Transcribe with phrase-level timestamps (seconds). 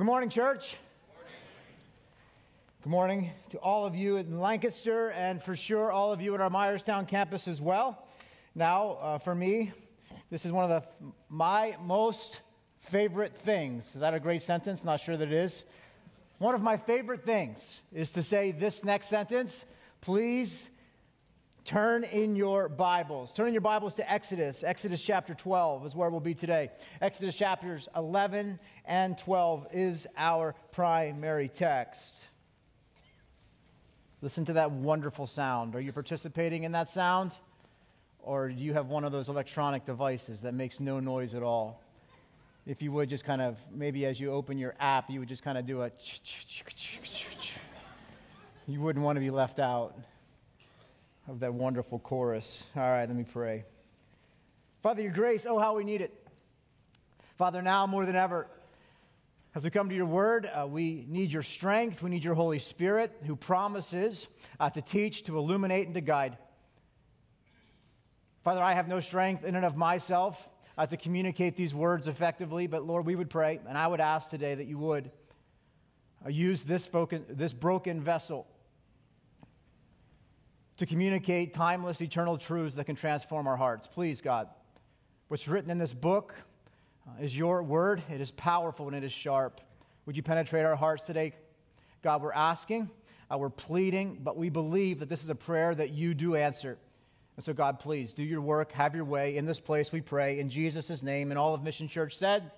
[0.00, 0.76] Well, good morning, church.
[2.82, 6.40] Good morning to all of you in Lancaster, and for sure, all of you at
[6.40, 8.06] our Myerstown campus as well.
[8.54, 9.74] Now, uh, for me,
[10.30, 12.38] this is one of the, my most
[12.90, 13.84] favorite things.
[13.92, 14.82] Is that a great sentence?
[14.82, 15.64] Not sure that it is.
[16.38, 17.58] One of my favorite things
[17.92, 19.66] is to say this next sentence
[20.00, 20.50] please
[21.70, 23.32] turn in your Bibles.
[23.32, 24.64] Turn in your Bibles to Exodus.
[24.64, 26.68] Exodus chapter 12 is where we'll be today.
[27.00, 32.12] Exodus chapters 11 and 12 is our primary text.
[34.20, 35.76] Listen to that wonderful sound.
[35.76, 37.30] Are you participating in that sound?
[38.18, 41.80] Or do you have one of those electronic devices that makes no noise at all?
[42.66, 45.44] If you would just kind of, maybe as you open your app, you would just
[45.44, 45.92] kind of do a.
[48.66, 49.94] You wouldn't want to be left out
[51.30, 52.64] of that wonderful chorus.
[52.74, 53.64] All right, let me pray.
[54.82, 56.12] Father, your grace, oh, how we need it.
[57.38, 58.48] Father, now more than ever,
[59.54, 62.02] as we come to your word, uh, we need your strength.
[62.02, 64.26] We need your Holy Spirit who promises
[64.58, 66.36] uh, to teach, to illuminate, and to guide.
[68.42, 72.66] Father, I have no strength in and of myself uh, to communicate these words effectively,
[72.66, 75.12] but Lord, we would pray, and I would ask today that you would
[76.26, 76.88] uh, use this,
[77.28, 78.48] this broken vessel
[80.80, 83.86] to communicate timeless, eternal truths that can transform our hearts.
[83.86, 84.48] Please, God,
[85.28, 86.34] what's written in this book,
[87.06, 88.02] uh, is your word.
[88.08, 89.60] It is powerful and it is sharp.
[90.06, 91.34] Would you penetrate our hearts today?
[92.02, 92.88] God, we're asking,
[93.30, 96.78] uh, we're pleading, but we believe that this is a prayer that you do answer.
[97.36, 100.40] And so, God, please do your work, have your way in this place, we pray.
[100.40, 102.52] In Jesus' name, and all of Mission Church said,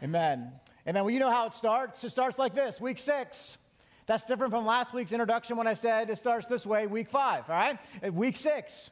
[0.00, 0.52] Amen.
[0.86, 1.02] Amen.
[1.02, 2.04] Well, you know how it starts.
[2.04, 3.56] It starts like this week six.
[4.08, 7.44] That's different from last week's introduction when I said it starts this way, week five,
[7.46, 7.78] all right?
[8.14, 8.88] Week six.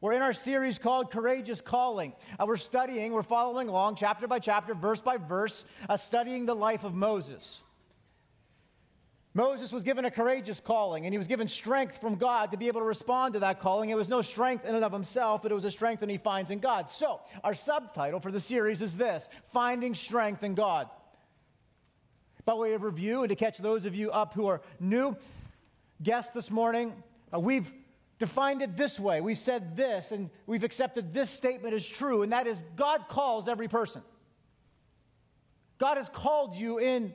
[0.00, 2.12] We're in our series called Courageous Calling.
[2.38, 6.54] Uh, we're studying, we're following along chapter by chapter, verse by verse, uh, studying the
[6.54, 7.60] life of Moses.
[9.34, 12.66] Moses was given a courageous calling, and he was given strength from God to be
[12.66, 13.90] able to respond to that calling.
[13.90, 16.18] It was no strength in and of himself, but it was a strength that he
[16.18, 16.90] finds in God.
[16.90, 19.22] So, our subtitle for the series is this
[19.52, 20.88] Finding Strength in God.
[22.46, 25.16] By way of review, and to catch those of you up who are new
[26.00, 26.94] guests this morning,
[27.34, 27.68] uh, we've
[28.20, 29.20] defined it this way.
[29.20, 33.48] We said this, and we've accepted this statement as true, and that is God calls
[33.48, 34.00] every person.
[35.78, 37.12] God has called you in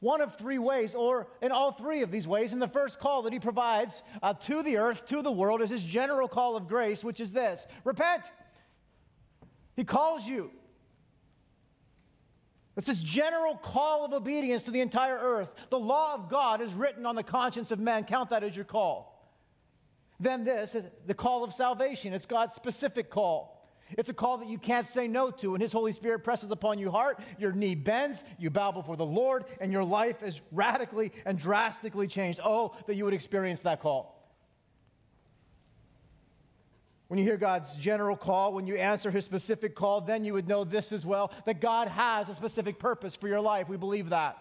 [0.00, 2.52] one of three ways, or in all three of these ways.
[2.52, 5.70] And the first call that He provides uh, to the earth, to the world, is
[5.70, 8.24] His general call of grace, which is this repent.
[9.76, 10.50] He calls you.
[12.76, 15.50] It's this general call of obedience to the entire earth.
[15.70, 18.04] The law of God is written on the conscience of men.
[18.04, 19.12] Count that as your call.
[20.18, 20.74] Then this,
[21.06, 22.14] the call of salvation.
[22.14, 23.68] It's God's specific call.
[23.98, 25.54] It's a call that you can't say no to.
[25.54, 29.04] And His Holy Spirit presses upon your heart, your knee bends, you bow before the
[29.04, 32.40] Lord, and your life is radically and drastically changed.
[32.42, 34.21] Oh, that you would experience that call.
[37.12, 40.48] When you hear God's general call, when you answer His specific call, then you would
[40.48, 43.68] know this as well that God has a specific purpose for your life.
[43.68, 44.38] We believe that.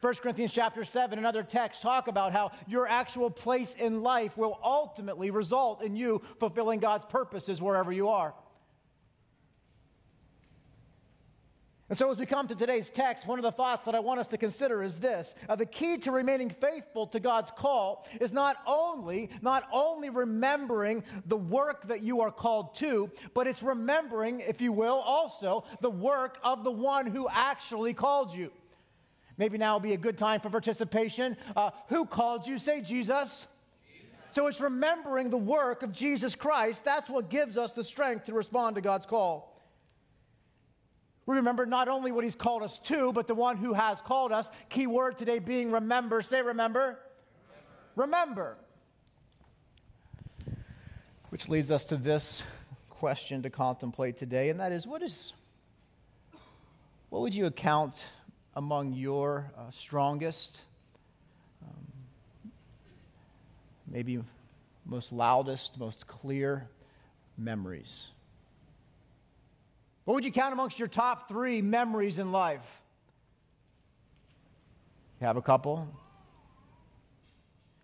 [0.00, 4.36] 1 Corinthians chapter 7 and other texts talk about how your actual place in life
[4.36, 8.34] will ultimately result in you fulfilling God's purposes wherever you are.
[11.92, 14.18] And so, as we come to today's text, one of the thoughts that I want
[14.18, 18.32] us to consider is this: uh, the key to remaining faithful to God's call is
[18.32, 24.40] not only not only remembering the work that you are called to, but it's remembering,
[24.40, 28.50] if you will, also the work of the one who actually called you.
[29.36, 31.36] Maybe now will be a good time for participation.
[31.54, 32.58] Uh, who called you?
[32.58, 33.46] Say Jesus.
[34.30, 36.84] So it's remembering the work of Jesus Christ.
[36.84, 39.51] That's what gives us the strength to respond to God's call.
[41.32, 44.32] We remember not only what He's called us to, but the one who has called
[44.32, 44.46] us.
[44.68, 46.20] Key word today being remember.
[46.20, 46.98] Say remember.
[47.96, 48.58] Remember.
[50.44, 50.56] remember.
[51.30, 52.42] Which leads us to this
[52.90, 55.32] question to contemplate today, and that is what is
[57.08, 57.94] what would you account
[58.54, 60.60] among your uh, strongest,
[61.62, 62.52] um,
[63.86, 64.22] maybe
[64.84, 66.68] most loudest, most clear
[67.38, 68.08] memories?
[70.04, 72.64] What would you count amongst your top three memories in life?
[75.20, 75.88] You have a couple?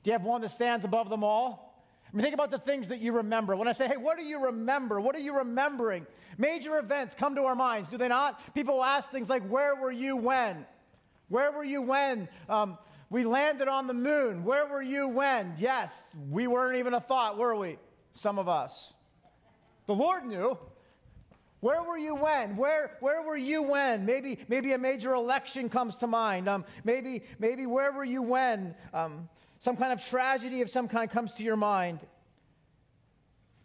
[0.02, 1.68] Do you have one that stands above them all?
[2.12, 3.54] I mean, think about the things that you remember.
[3.54, 5.00] When I say, hey, what do you remember?
[5.00, 6.06] What are you remembering?
[6.38, 8.54] Major events come to our minds, do they not?
[8.54, 10.64] People ask things like, where were you when?
[11.28, 12.78] Where were you when um,
[13.10, 14.44] we landed on the moon?
[14.44, 15.54] Where were you when?
[15.58, 15.92] Yes,
[16.30, 17.76] we weren't even a thought, were we?
[18.14, 18.94] Some of us.
[19.86, 20.56] The Lord knew.
[21.60, 22.56] Where were you when?
[22.56, 24.06] Where, where were you when?
[24.06, 26.48] Maybe, maybe a major election comes to mind.
[26.48, 28.74] Um, maybe, maybe where were you when?
[28.94, 29.28] Um,
[29.60, 31.98] some kind of tragedy of some kind comes to your mind.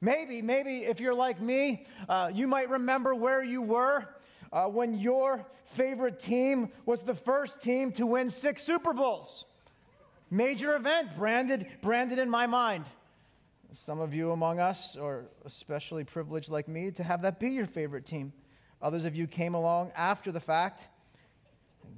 [0.01, 4.05] Maybe, maybe if you're like me, uh, you might remember where you were
[4.51, 5.45] uh, when your
[5.75, 9.45] favorite team was the first team to win six Super Bowls.
[10.31, 12.85] Major event, branded, branded in my mind.
[13.75, 17.65] Some of you among us are especially privileged like me to have that be your
[17.65, 18.31] favorite team.
[18.81, 20.83] Others of you came along after the fact.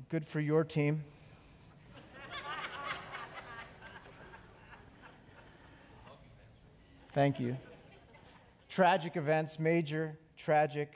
[0.09, 1.03] Good for your team.
[7.13, 7.57] Thank you.
[8.69, 10.93] Tragic events, major, tragic.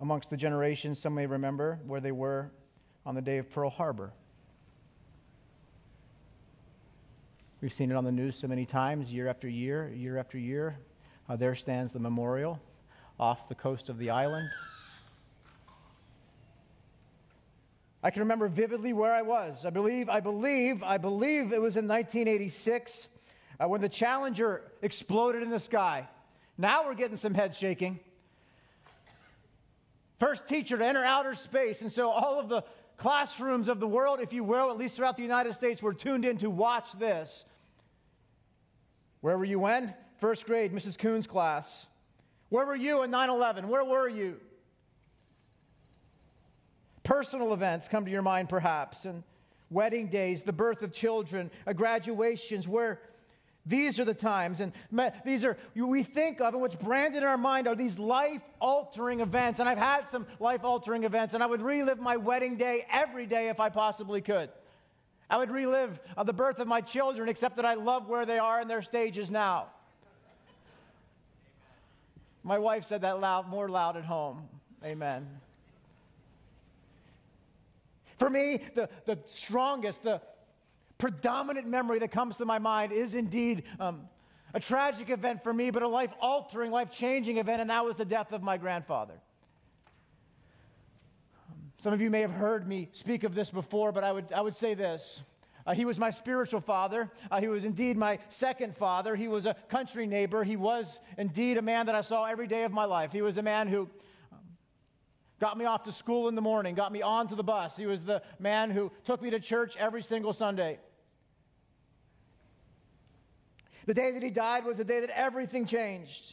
[0.00, 2.50] Amongst the generations, some may remember where they were
[3.06, 4.12] on the day of Pearl Harbor.
[7.64, 10.76] We've seen it on the news so many times, year after year, year after year.
[11.30, 12.60] Uh, there stands the memorial
[13.18, 14.50] off the coast of the island.
[18.02, 19.64] I can remember vividly where I was.
[19.64, 23.08] I believe, I believe, I believe it was in 1986
[23.58, 26.06] uh, when the Challenger exploded in the sky.
[26.58, 27.98] Now we're getting some head shaking.
[30.20, 31.80] First teacher to enter outer space.
[31.80, 32.62] And so all of the
[32.98, 36.26] classrooms of the world, if you will, at least throughout the United States, were tuned
[36.26, 37.46] in to watch this.
[39.24, 39.94] Where were you when?
[40.20, 40.98] First grade, Mrs.
[40.98, 41.86] Coon's class.
[42.50, 43.68] Where were you in 9 11?
[43.68, 44.38] Where were you?
[47.04, 49.22] Personal events come to your mind, perhaps, and
[49.70, 53.00] wedding days, the birth of children, uh, graduations, where
[53.64, 54.72] these are the times, and
[55.24, 59.20] these are, we think of, and what's branded in our mind are these life altering
[59.20, 59.58] events.
[59.58, 63.24] And I've had some life altering events, and I would relive my wedding day every
[63.24, 64.50] day if I possibly could.
[65.30, 68.38] I would relive uh, the birth of my children, except that I love where they
[68.38, 69.66] are in their stages now.
[72.42, 74.48] My wife said that loud, more loud at home.
[74.84, 75.26] Amen.
[78.18, 80.20] For me, the, the strongest, the
[80.98, 84.02] predominant memory that comes to my mind is indeed um,
[84.52, 87.96] a tragic event for me, but a life altering, life changing event, and that was
[87.96, 89.14] the death of my grandfather.
[91.84, 94.40] Some of you may have heard me speak of this before, but I would, I
[94.40, 95.20] would say this.
[95.66, 97.12] Uh, he was my spiritual father.
[97.30, 99.14] Uh, he was indeed my second father.
[99.14, 100.44] He was a country neighbor.
[100.44, 103.12] He was indeed a man that I saw every day of my life.
[103.12, 103.82] He was a man who
[104.32, 104.38] um,
[105.38, 107.76] got me off to school in the morning, got me onto the bus.
[107.76, 110.78] He was the man who took me to church every single Sunday.
[113.84, 116.32] The day that he died was the day that everything changed.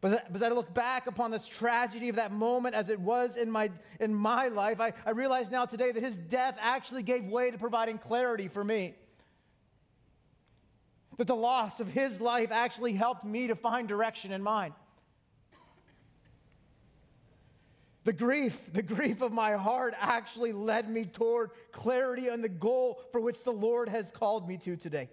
[0.00, 3.50] But as I look back upon this tragedy of that moment as it was in
[3.50, 7.50] my, in my life, I, I realize now today that his death actually gave way
[7.50, 8.94] to providing clarity for me.
[11.16, 14.72] That the loss of his life actually helped me to find direction in mine.
[18.04, 23.02] The grief, the grief of my heart actually led me toward clarity and the goal
[23.10, 25.10] for which the Lord has called me to today.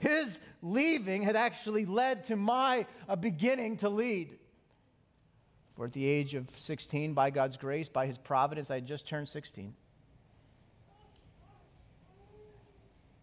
[0.00, 2.86] His leaving had actually led to my
[3.20, 4.36] beginning to lead.
[5.76, 9.06] For at the age of 16, by God's grace, by His providence, I had just
[9.06, 9.72] turned 16.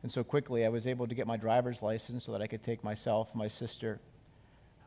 [0.03, 2.63] And so quickly, I was able to get my driver's license so that I could
[2.63, 3.99] take myself, my sister,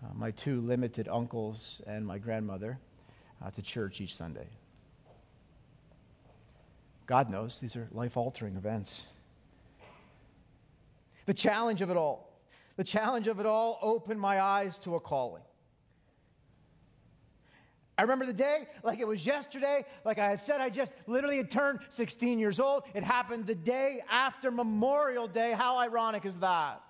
[0.02, 2.78] uh, my two limited uncles, and my grandmother
[3.44, 4.46] uh, to church each Sunday.
[7.06, 9.02] God knows these are life altering events.
[11.26, 12.40] The challenge of it all,
[12.76, 15.42] the challenge of it all opened my eyes to a calling.
[18.00, 19.84] I remember the day like it was yesterday.
[20.06, 22.84] Like I had said, I just literally had turned 16 years old.
[22.94, 25.52] It happened the day after Memorial Day.
[25.52, 26.80] How ironic is that?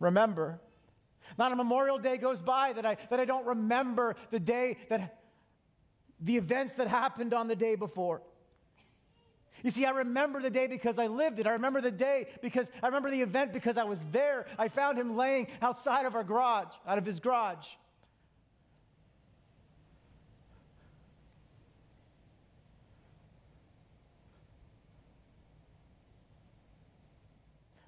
[0.00, 0.60] Remember,
[1.38, 5.20] not a Memorial Day goes by that I, that I don't remember the day that
[6.20, 8.20] the events that happened on the day before.
[9.64, 11.46] You see, I remember the day because I lived it.
[11.46, 14.44] I remember the day because I remember the event because I was there.
[14.58, 17.64] I found him laying outside of our garage, out of his garage.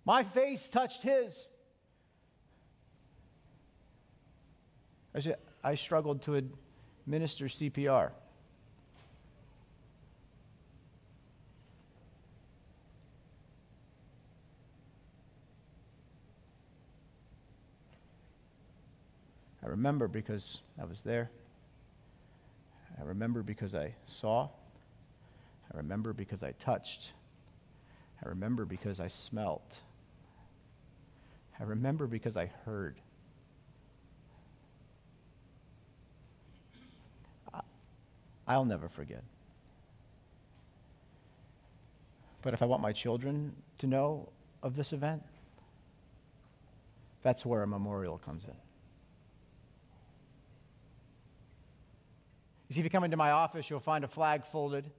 [0.06, 1.47] My face touched his.
[5.62, 6.37] I struggled to
[7.06, 8.12] administer CPR.
[19.66, 21.28] I remember because I was there.
[23.00, 24.49] I remember because I saw.
[25.75, 27.11] I remember because I touched.
[28.25, 29.75] I remember because I smelt.
[31.58, 32.94] I remember because I heard.
[38.46, 39.25] I'll never forget.
[42.42, 44.28] But if I want my children to know
[44.62, 45.25] of this event,
[47.25, 48.65] that's where a memorial comes in.
[52.68, 54.90] You see, if you come into my office, you'll find a flag folded.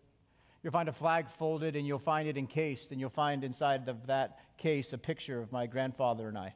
[0.64, 4.08] You'll find a flag folded and you'll find it encased, and you'll find inside of
[4.08, 6.54] that case a picture of my grandfather and I.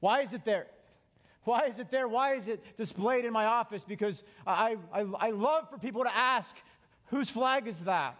[0.00, 0.66] Why is it there?
[1.44, 2.06] Why is it there?
[2.06, 3.84] Why is it displayed in my office?
[3.84, 6.54] Because I, I, I love for people to ask,
[7.06, 8.16] whose flag is that?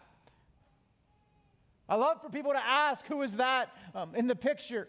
[1.88, 4.88] I love for people to ask, who is that um, in the picture?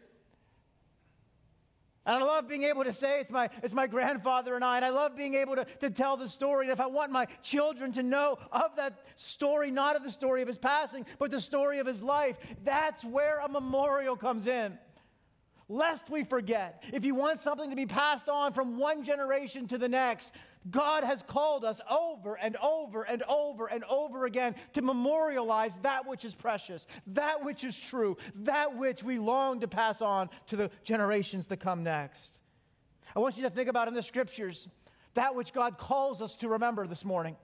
[2.06, 4.78] And I love being able to say it's my, it's my grandfather and I.
[4.78, 6.66] And I love being able to, to tell the story.
[6.66, 10.42] And if I want my children to know of that story, not of the story
[10.42, 14.78] of his passing, but the story of his life, that's where a memorial comes in
[15.70, 16.84] lest we forget.
[16.92, 20.32] If you want something to be passed on from one generation to the next,
[20.70, 26.06] God has called us over and over and over and over again to memorialize that
[26.08, 30.56] which is precious, that which is true, that which we long to pass on to
[30.56, 32.34] the generations that come next.
[33.16, 34.68] I want you to think about in the scriptures
[35.14, 37.36] that which God calls us to remember this morning.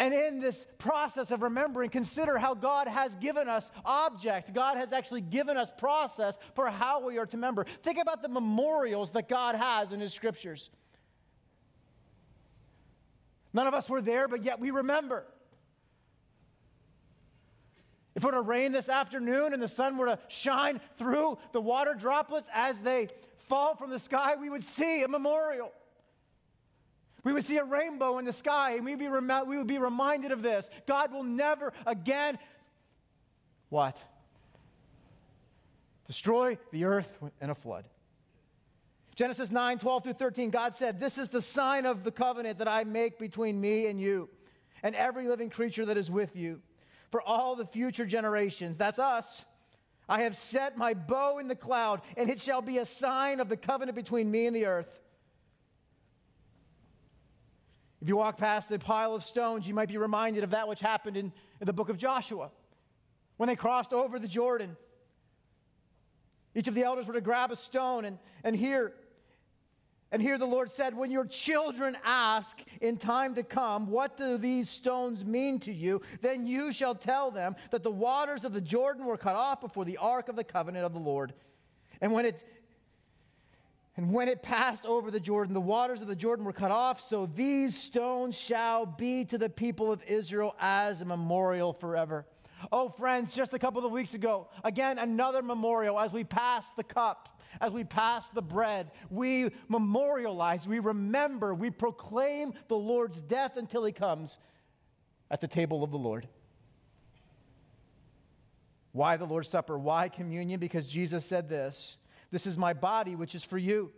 [0.00, 4.54] And in this process of remembering, consider how God has given us object.
[4.54, 7.66] God has actually given us process for how we are to remember.
[7.82, 10.70] Think about the memorials that God has in His scriptures.
[13.52, 15.26] None of us were there, but yet we remember.
[18.14, 21.60] If it were to rain this afternoon and the sun were to shine through the
[21.60, 23.08] water droplets as they
[23.50, 25.72] fall from the sky, we would see a memorial.
[27.24, 29.78] We would see a rainbow in the sky and we'd be rem- we would be
[29.78, 30.68] reminded of this.
[30.86, 32.38] God will never again,
[33.68, 33.96] what?
[36.06, 37.08] Destroy the earth
[37.40, 37.84] in a flood.
[39.16, 42.68] Genesis 9, 12 through 13, God said, This is the sign of the covenant that
[42.68, 44.28] I make between me and you
[44.82, 46.60] and every living creature that is with you
[47.10, 48.76] for all the future generations.
[48.76, 49.44] That's us.
[50.08, 53.48] I have set my bow in the cloud, and it shall be a sign of
[53.48, 54.88] the covenant between me and the earth.
[58.00, 60.80] If you walk past the pile of stones, you might be reminded of that which
[60.80, 62.50] happened in, in the book of Joshua
[63.36, 64.76] when they crossed over the Jordan.
[66.54, 68.92] Each of the elders were to grab a stone and, and here,
[70.10, 74.38] and here the Lord said, When your children ask in time to come, What do
[74.38, 76.00] these stones mean to you?
[76.22, 79.84] Then you shall tell them that the waters of the Jordan were cut off before
[79.84, 81.34] the ark of the covenant of the Lord.
[82.00, 82.42] And when it
[83.96, 87.06] and when it passed over the Jordan, the waters of the Jordan were cut off.
[87.08, 92.26] So these stones shall be to the people of Israel as a memorial forever.
[92.70, 96.84] Oh, friends, just a couple of weeks ago, again, another memorial as we pass the
[96.84, 98.90] cup, as we pass the bread.
[99.08, 104.38] We memorialize, we remember, we proclaim the Lord's death until he comes
[105.30, 106.28] at the table of the Lord.
[108.92, 109.78] Why the Lord's Supper?
[109.78, 110.60] Why communion?
[110.60, 111.96] Because Jesus said this
[112.30, 113.90] this is my body, which is for you.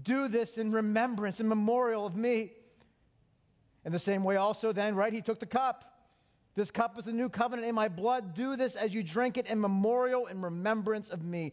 [0.00, 2.52] Do this in remembrance and memorial of me.
[3.84, 5.84] In the same way, also, then, right, he took the cup.
[6.54, 8.34] This cup is a new covenant in my blood.
[8.34, 11.52] Do this as you drink it in memorial and remembrance of me.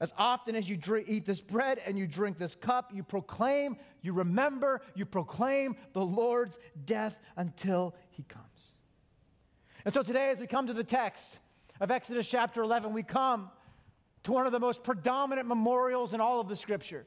[0.00, 3.76] As often as you drink, eat this bread and you drink this cup, you proclaim,
[4.02, 8.72] you remember, you proclaim the Lord's death until he comes.
[9.84, 11.24] And so today, as we come to the text
[11.80, 13.50] of Exodus chapter 11, we come
[14.24, 17.04] to one of the most predominant memorials in all of the scripture.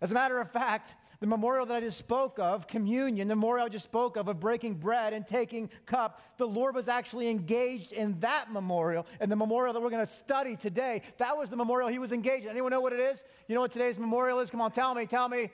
[0.00, 3.66] As a matter of fact, the memorial that I just spoke of, communion, the memorial
[3.66, 7.92] I just spoke of, of breaking bread and taking cup, the Lord was actually engaged
[7.92, 9.06] in that memorial.
[9.20, 12.10] And the memorial that we're going to study today, that was the memorial he was
[12.10, 12.50] engaged in.
[12.50, 13.22] Anyone know what it is?
[13.46, 14.50] You know what today's memorial is?
[14.50, 15.50] Come on, tell me, tell me.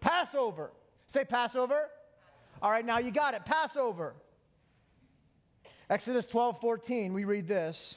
[0.00, 0.72] Passover.
[1.08, 1.90] Say Passover.
[2.62, 3.44] All right, now you got it.
[3.44, 4.14] Passover.
[5.92, 7.96] Exodus 12 14, we read this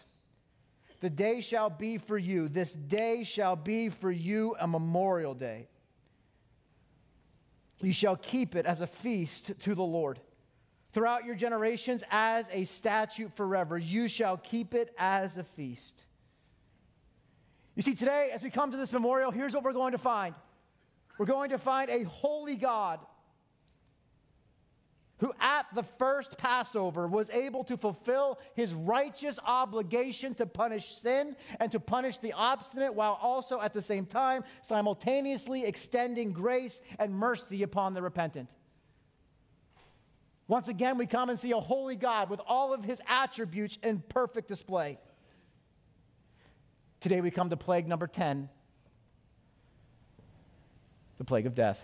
[1.00, 5.70] The day shall be for you, this day shall be for you a memorial day.
[7.80, 10.20] You shall keep it as a feast to the Lord.
[10.92, 15.94] Throughout your generations, as a statute forever, you shall keep it as a feast.
[17.76, 20.36] You see, today, as we come to this memorial, here's what we're going to find
[21.18, 23.00] we're going to find a holy God
[25.26, 31.36] who at the first Passover was able to fulfill his righteous obligation to punish sin
[31.60, 37.12] and to punish the obstinate, while also at the same time simultaneously extending grace and
[37.12, 38.48] mercy upon the repentant.
[40.48, 44.04] Once again, we come and see a holy God with all of his attributes in
[44.10, 45.00] perfect display.
[47.02, 48.48] Today, we come to plague number 10
[51.18, 51.80] the plague of death.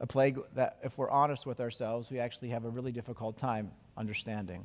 [0.00, 3.72] A plague that, if we're honest with ourselves, we actually have a really difficult time
[3.96, 4.64] understanding.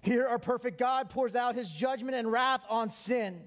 [0.00, 3.40] Here, our perfect God pours out his judgment and wrath on sin.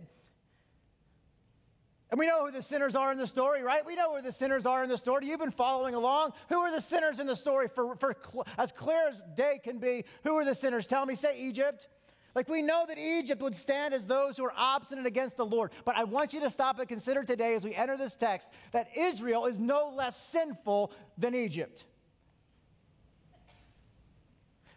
[2.12, 3.86] And we know who the sinners are in the story, right?
[3.86, 5.26] We know where the sinners are in the story.
[5.26, 6.32] You've been following along.
[6.48, 8.16] Who are the sinners in the story for, for
[8.58, 10.06] as clear as day can be?
[10.24, 10.88] Who are the sinners?
[10.88, 11.88] Tell me, say Egypt.
[12.36, 15.72] Like we know that Egypt would stand as those who are obstinate against the Lord.
[15.86, 18.90] But I want you to stop and consider today as we enter this text that
[18.96, 21.86] Israel is no less sinful than Egypt.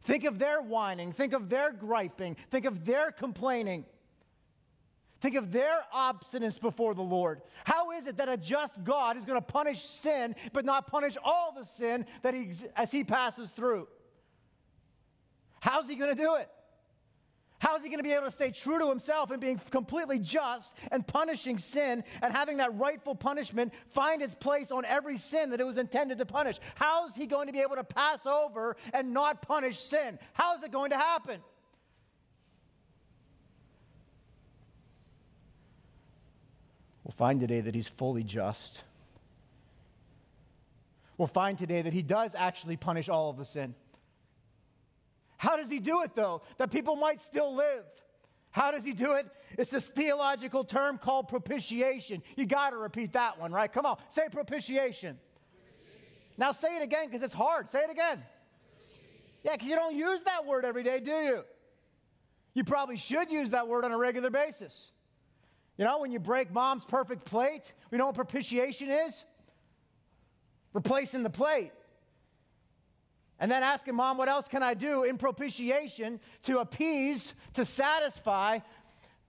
[0.05, 3.85] Think of their whining, think of their griping, think of their complaining.
[5.21, 7.43] Think of their obstinance before the Lord.
[7.65, 11.17] How is it that a just God is going to punish sin, but not punish
[11.25, 13.89] all the sin that he, as he passes through?
[15.59, 16.49] How's he going to do it?
[17.59, 20.21] How is he going to be able to stay true to himself and being completely
[20.21, 25.51] just and punishing sin and having that rightful punishment find its place on every sin
[25.51, 26.59] that it was intended to punish?
[26.77, 30.21] How is he going to be able to pass over and not punish sin?
[30.35, 31.41] How is it going to happen?
[37.03, 38.83] We'll find today that he's fully just.
[41.17, 43.75] We'll find today that he does actually punish all of the sin.
[45.39, 46.43] How does he do it, though?
[46.59, 47.85] That people might still live.
[48.51, 49.27] How does he do it?
[49.57, 52.23] It's this theological term called propitiation.
[52.37, 53.73] You got to repeat that one, right?
[53.73, 55.17] Come on, say propitiation.
[55.17, 55.17] propitiation.
[56.37, 57.71] Now say it again because it's hard.
[57.71, 58.23] Say it again.
[59.45, 61.45] Yeah, because you don't use that word every day, do you?
[62.55, 64.91] You probably should use that word on a regular basis.
[65.77, 69.25] You know, when you break mom's perfect plate, we know what propitiation is?
[70.73, 71.71] Replacing the plate.
[73.39, 78.59] And then asking mom, what else can I do in propitiation to appease, to satisfy?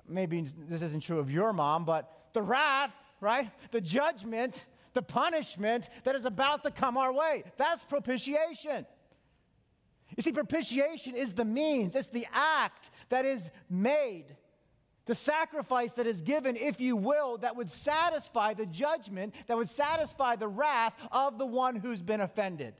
[0.07, 2.91] Maybe this isn't true of your mom, but the wrath,
[3.21, 3.51] right?
[3.71, 7.43] The judgment, the punishment that is about to come our way.
[7.57, 8.85] That's propitiation.
[10.17, 14.25] You see, propitiation is the means, it's the act that is made
[15.09, 19.71] the sacrifice that is given, if you will, that would satisfy the judgment, that would
[19.71, 22.75] satisfy the wrath of the one who's been offended.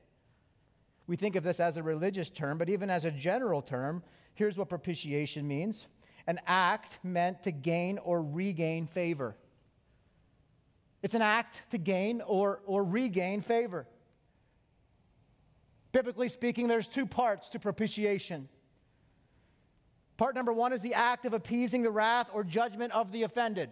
[1.09, 4.03] We think of this as a religious term, but even as a general term,
[4.35, 5.87] here's what propitiation means
[6.27, 9.35] an act meant to gain or regain favor.
[11.01, 13.87] It's an act to gain or, or regain favor.
[15.93, 18.47] Biblically speaking, there's two parts to propitiation.
[20.17, 23.71] Part number one is the act of appeasing the wrath or judgment of the offended.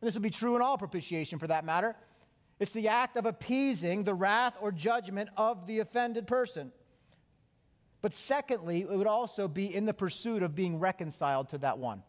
[0.00, 1.96] And this would be true in all propitiation for that matter.
[2.62, 6.70] It's the act of appeasing the wrath or judgment of the offended person.
[8.02, 12.04] But secondly, it would also be in the pursuit of being reconciled to that one.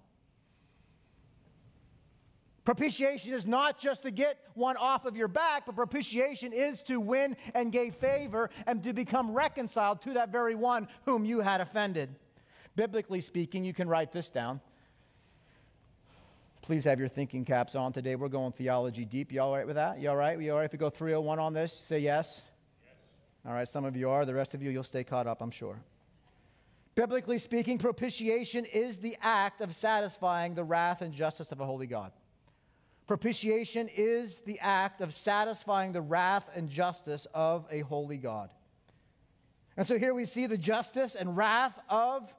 [2.66, 7.00] Propitiation is not just to get one off of your back, but propitiation is to
[7.00, 11.62] win and gain favor and to become reconciled to that very one whom you had
[11.62, 12.10] offended.
[12.76, 14.62] Biblically speaking, you can write this down.
[16.64, 18.16] Please have your thinking caps on today.
[18.16, 19.34] We're going theology deep.
[19.34, 20.00] You all right with that?
[20.00, 20.40] You all right?
[20.40, 21.84] You all right if we go 301 on this?
[21.90, 22.40] Say yes.
[22.82, 22.96] yes.
[23.46, 24.24] All right, some of you are.
[24.24, 25.76] The rest of you, you'll stay caught up, I'm sure.
[26.96, 31.86] Biblically speaking, propitiation is the act of satisfying the wrath and justice of a holy
[31.86, 32.14] God.
[33.08, 38.50] Propitiation is the act of satisfying the wrath and justice of a holy God.
[39.76, 42.34] And so here we see the justice and wrath of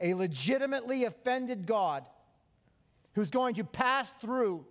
[0.00, 2.06] a legitimately offended God
[3.18, 4.64] who's going to pass through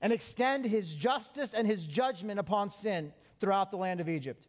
[0.00, 4.44] and extend his justice and his judgment upon sin throughout the land of Egypt.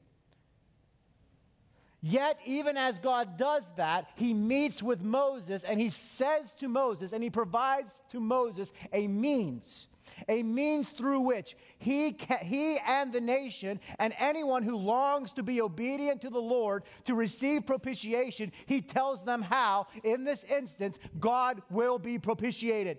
[2.02, 7.14] Yet, even as God does that, he meets with Moses and he says to Moses,
[7.14, 9.86] and he provides to Moses a means
[10.28, 15.62] a means through which he, he and the nation and anyone who longs to be
[15.62, 21.62] obedient to the Lord to receive propitiation, he tells them how, in this instance, God
[21.70, 22.98] will be propitiated.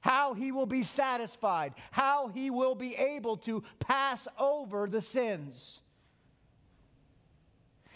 [0.00, 5.80] How he will be satisfied, how he will be able to pass over the sins.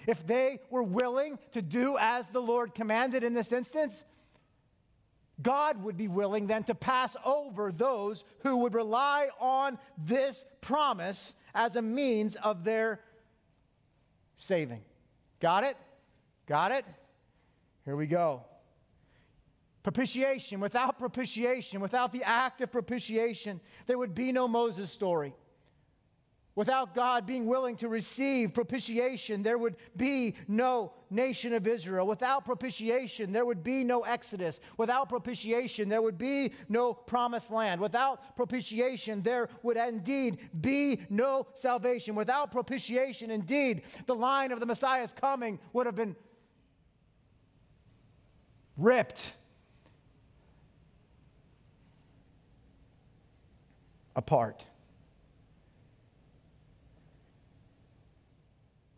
[0.07, 3.92] If they were willing to do as the Lord commanded in this instance,
[5.42, 11.35] God would be willing then to pass over those who would rely on this promise
[11.55, 13.01] as a means of their
[14.38, 14.81] saving.
[15.40, 15.77] Got it?
[16.46, 16.85] Got it?
[17.85, 18.44] Here we go.
[19.83, 20.59] Propitiation.
[20.59, 25.35] Without propitiation, without the act of propitiation, there would be no Moses story.
[26.57, 32.07] Without God being willing to receive propitiation, there would be no nation of Israel.
[32.07, 34.59] Without propitiation, there would be no Exodus.
[34.79, 37.79] Without propitiation, there would be no promised land.
[37.79, 42.14] Without propitiation, there would indeed be no salvation.
[42.14, 46.16] Without propitiation, indeed, the line of the Messiah's coming would have been
[48.79, 49.29] ripped.
[54.16, 54.64] Apart.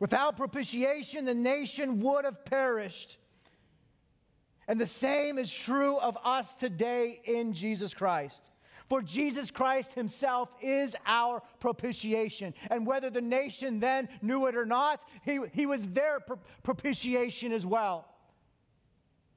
[0.01, 3.17] Without propitiation, the nation would have perished.
[4.69, 8.41] And the same is true of us today in Jesus Christ.
[8.89, 12.55] For Jesus Christ himself is our propitiation.
[12.71, 16.21] And whether the nation then knew it or not, he, he was their
[16.63, 18.07] propitiation as well.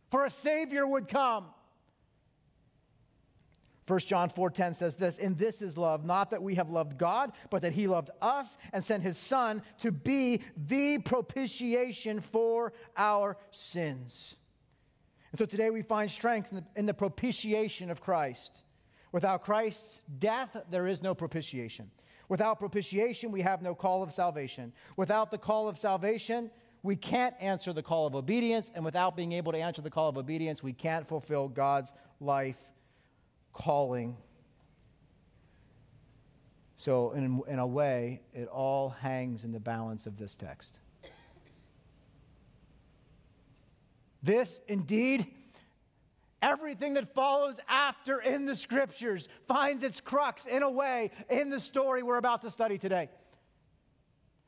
[0.10, 1.48] For a Savior would come
[3.92, 7.34] 1 John 4:10 says this, "And this is love, not that we have loved God,
[7.50, 13.36] but that he loved us and sent his son to be the propitiation for our
[13.52, 14.38] sins."
[15.34, 18.64] And so today we find strength in the, in the propitiation of Christ.
[19.12, 21.92] Without Christ's death, there is no propitiation.
[22.30, 24.72] Without propitiation, we have no call of salvation.
[24.96, 26.50] Without the call of salvation,
[26.82, 28.72] we can't answer the call of obedience.
[28.74, 32.71] And without being able to answer the call of obedience, we can't fulfill God's life
[33.54, 34.18] calling.
[36.78, 40.72] So, in, in a way, it all hangs in the balance of this text.
[44.24, 45.28] This, indeed,
[46.42, 51.60] everything that follows after in the scriptures finds its crux, in a way, in the
[51.60, 53.10] story we're about to study today.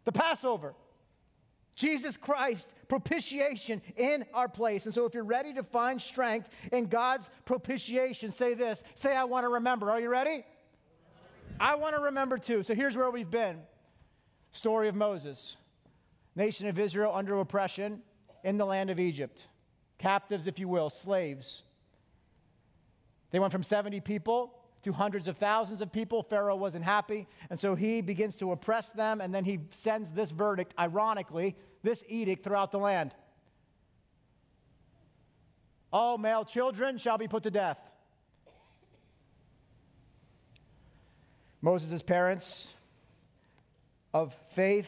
[0.05, 0.75] The Passover.
[1.75, 4.86] Jesus Christ, propitiation in our place.
[4.86, 9.23] And so, if you're ready to find strength in God's propitiation, say this say, I
[9.23, 9.89] want to remember.
[9.89, 10.45] Are you ready?
[11.60, 12.62] I want to remember too.
[12.62, 13.58] So, here's where we've been
[14.51, 15.58] story of Moses,
[16.36, 18.03] nation of Israel under oppression
[18.43, 19.41] in the land of Egypt,
[19.97, 21.63] captives, if you will, slaves.
[23.32, 24.53] They went from 70 people
[24.84, 26.21] to hundreds of thousands of people.
[26.21, 30.29] Pharaoh wasn't happy, and so he begins to oppress them, and then he sends this
[30.29, 33.13] verdict, ironically, this edict throughout the land.
[35.91, 37.77] All male children shall be put to death.
[41.61, 42.67] Moses' parents
[44.13, 44.87] of faith,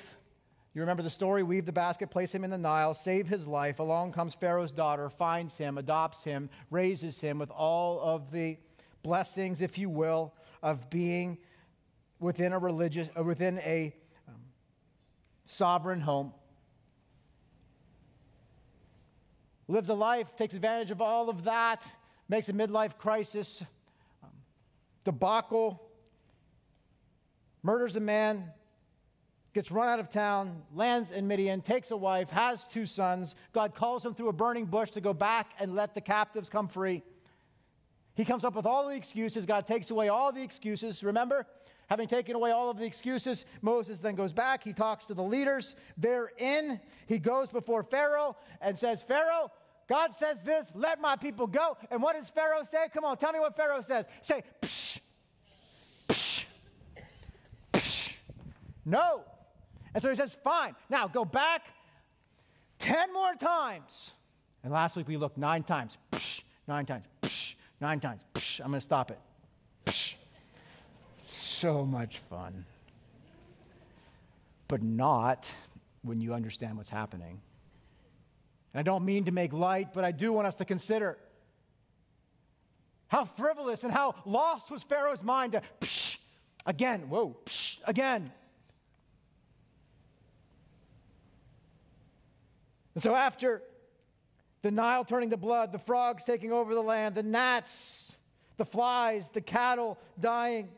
[0.73, 3.79] you remember the story, weave the basket, place him in the Nile, save his life.
[3.79, 8.58] Along comes Pharaoh's daughter, finds him, adopts him, raises him with all of the
[9.03, 11.38] blessings, if you will, of being
[12.19, 13.93] within a religious, uh, within a
[14.27, 14.34] um,
[15.45, 16.34] sovereign home.
[19.67, 21.84] Lives a life, takes advantage of all of that,
[22.30, 23.63] makes a midlife crisis,
[24.23, 24.30] um,
[25.04, 25.82] debacle,
[27.63, 28.51] murders a man,
[29.56, 33.34] gets run out of town, lands in Midian, takes a wife, has two sons.
[33.54, 36.67] God calls him through a burning bush to go back and let the captives come
[36.67, 37.01] free.
[38.15, 39.45] He comes up with all the excuses.
[39.45, 41.04] God takes away all the excuses.
[41.04, 41.47] Remember?
[41.88, 44.63] Having taken away all of the excuses, Moses then goes back.
[44.63, 45.76] He talks to the leaders.
[45.98, 46.80] They're in.
[47.08, 49.52] He goes before Pharaoh and says, Pharaoh,
[49.88, 51.78] God says this, let my people go.
[51.91, 52.88] And what does Pharaoh say?
[52.93, 54.06] Come on, tell me what Pharaoh says.
[54.21, 55.00] Say, psh,
[56.10, 56.43] psh,
[57.74, 58.10] psh.
[58.84, 59.21] No.
[59.93, 60.76] And so he says, fine.
[60.89, 61.62] Now go back
[62.80, 64.12] 10 more times.
[64.63, 65.98] And last week we looked nine times.
[66.12, 67.06] Psh, nine times.
[67.21, 68.21] Psh, Nine times.
[68.34, 69.19] Psh, I'm going to stop it.
[71.60, 72.65] So much fun.
[74.68, 75.48] But not
[76.02, 77.39] when you understand what's happening.
[78.74, 81.18] And I don't mean to make light, but I do want us to consider
[83.08, 86.18] how frivolous and how lost was Pharaoh's mind to psh,
[86.65, 88.32] again, whoa, psh, again.
[92.96, 93.62] And so after
[94.62, 98.02] the Nile turning to blood, the frogs taking over the land, the gnats,
[98.58, 100.70] the flies, the cattle dying,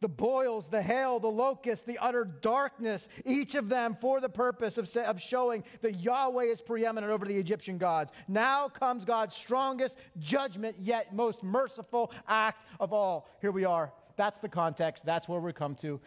[0.00, 4.78] the boils, the hail, the locusts, the utter darkness, each of them for the purpose
[4.78, 8.12] of, of showing that Yahweh is preeminent over the Egyptian gods.
[8.28, 13.28] Now comes God's strongest judgment, yet most merciful act of all.
[13.40, 13.92] Here we are.
[14.16, 15.04] That's the context.
[15.04, 16.00] That's where we come to.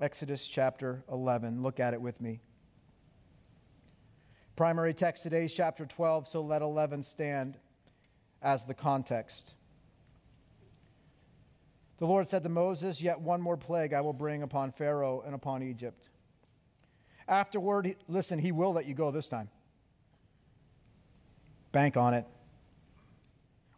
[0.00, 1.62] Exodus chapter 11.
[1.62, 2.40] Look at it with me.
[4.56, 7.56] Primary text today is chapter 12, so let 11 stand
[8.42, 9.54] as the context.
[12.02, 15.36] The Lord said to Moses, Yet one more plague I will bring upon Pharaoh and
[15.36, 16.08] upon Egypt.
[17.28, 19.48] Afterward, listen, he will let you go this time.
[21.70, 22.26] Bank on it.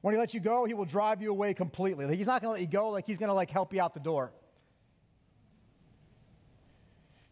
[0.01, 2.07] When he lets you go, he will drive you away completely.
[2.07, 3.83] Like, he's not going to let you go like he's going to like help you
[3.83, 4.33] out the door.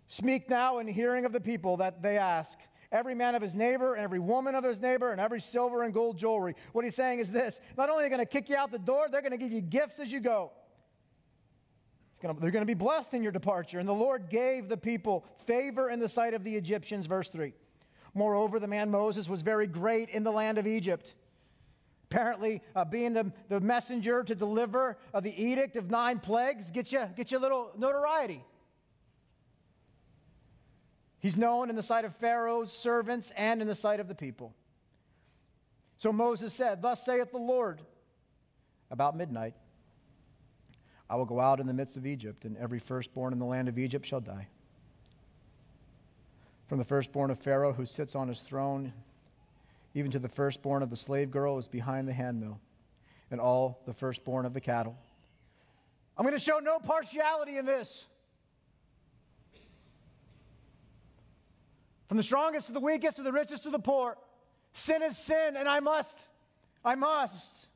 [0.09, 2.59] Speak now in hearing of the people that they ask,
[2.93, 5.95] every man of his neighbor, and every woman of his neighbor, and every silver and
[5.95, 6.55] gold jewelry.
[6.73, 8.79] What he's saying is this not only are they going to kick you out the
[8.79, 10.53] door, they're going to give you gifts as you go.
[12.23, 13.79] Gonna, they're going to be blessed in your departure.
[13.79, 17.53] And the Lord gave the people favor in the sight of the Egyptians, verse 3.
[18.15, 21.15] Moreover, the man Moses was very great in the land of Egypt.
[22.11, 26.93] Apparently, uh, being the, the messenger to deliver uh, the edict of nine plagues gets
[26.93, 28.45] you, get you a little notoriety.
[31.19, 34.55] He's known in the sight of Pharaoh's servants and in the sight of the people.
[35.97, 37.81] So Moses said, Thus saith the Lord,
[38.91, 39.55] about midnight,
[41.13, 43.69] I will go out in the midst of Egypt, and every firstborn in the land
[43.69, 44.47] of Egypt shall die.
[46.69, 48.95] From the firstborn of Pharaoh who sits on his throne,
[49.93, 52.59] even to the firstborn of the slave girl who is behind the handmill,
[53.31, 54.97] and all the firstborn of the cattle.
[56.17, 58.07] I'm going to show no partiality in this.
[62.09, 64.17] From the strongest to the weakest to the richest to the poor.
[64.73, 66.17] Sin is sin, and I must.
[66.83, 67.69] I must.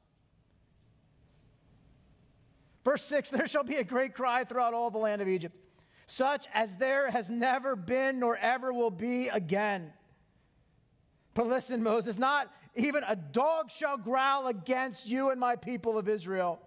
[2.87, 5.55] Verse 6 There shall be a great cry throughout all the land of Egypt,
[6.07, 9.93] such as there has never been nor ever will be again.
[11.35, 16.09] But listen, Moses, not even a dog shall growl against you and my people of
[16.09, 16.61] Israel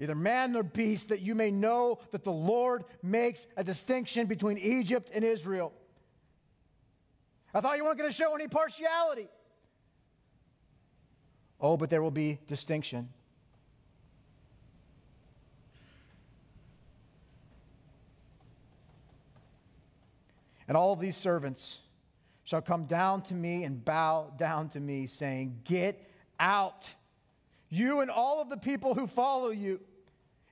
[0.00, 4.58] either man nor beast, that you may know that the Lord makes a distinction between
[4.58, 5.72] Egypt and Israel.
[7.54, 9.28] I thought you weren't going to show any partiality.
[11.60, 13.08] Oh, but there will be distinction.
[20.68, 21.78] And all these servants
[22.44, 26.84] shall come down to me and bow down to me, saying, Get out,
[27.68, 29.80] you and all of the people who follow you.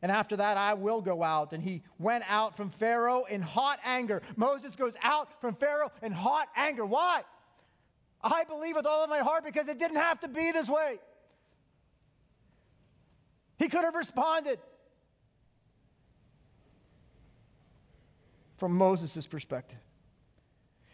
[0.02, 1.52] And after that, I will go out.
[1.52, 4.20] And he went out from Pharaoh in hot anger.
[4.36, 6.84] Moses goes out from Pharaoh in hot anger.
[6.84, 7.22] Why?
[8.22, 10.98] I believe with all of my heart because it didn't have to be this way.
[13.58, 14.58] He could have responded.
[18.58, 19.78] From Moses' perspective.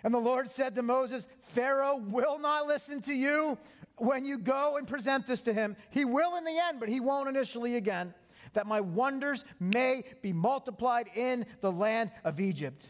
[0.05, 3.59] And the Lord said to Moses, Pharaoh will not listen to you
[3.97, 5.77] when you go and present this to him.
[5.91, 8.15] He will in the end, but he won't initially again
[8.55, 12.89] that my wonders may be multiplied in the land of Egypt.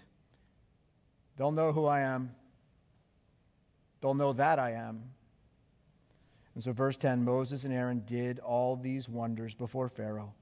[1.36, 2.34] They'll know who I am,
[4.00, 5.02] they'll know that I am.
[6.54, 10.34] And so, verse 10 Moses and Aaron did all these wonders before Pharaoh,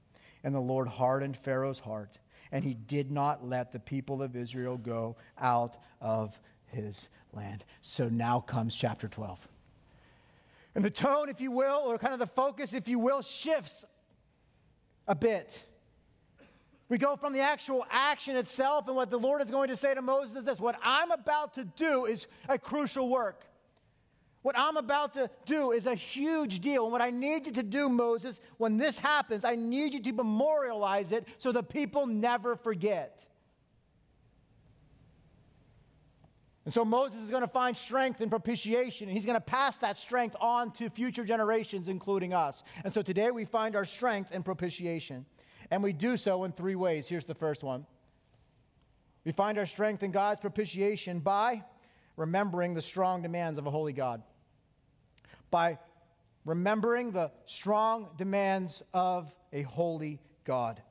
[0.43, 2.17] and the Lord hardened Pharaoh's heart,
[2.51, 7.63] and he did not let the people of Israel go out of his land.
[7.81, 9.39] So now comes chapter 12.
[10.75, 13.83] And the tone, if you will, or kind of the focus, if you will, shifts
[15.07, 15.63] a bit.
[16.89, 19.93] We go from the actual action itself, and what the Lord is going to say
[19.93, 23.43] to Moses is this What I'm about to do is a crucial work.
[24.43, 26.83] What I'm about to do is a huge deal.
[26.83, 30.11] And what I need you to do, Moses, when this happens, I need you to
[30.13, 33.25] memorialize it so the people never forget.
[36.67, 39.77] And so Moses is going to find strength in propitiation, and he's going to pass
[39.77, 42.61] that strength on to future generations, including us.
[42.83, 45.25] And so today we find our strength in propitiation.
[45.71, 47.07] And we do so in three ways.
[47.07, 47.85] Here's the first one
[49.23, 51.63] we find our strength in God's propitiation by
[52.17, 54.21] remembering the strong demands of a holy God.
[55.49, 55.77] By
[56.43, 60.81] remembering the strong demands of a holy God.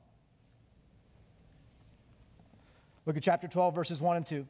[3.05, 4.47] Look at chapter 12, verses 1 and 2.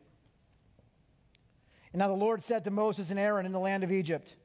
[1.94, 4.36] And now the Lord said to Moses and Aaron in the land of Egypt,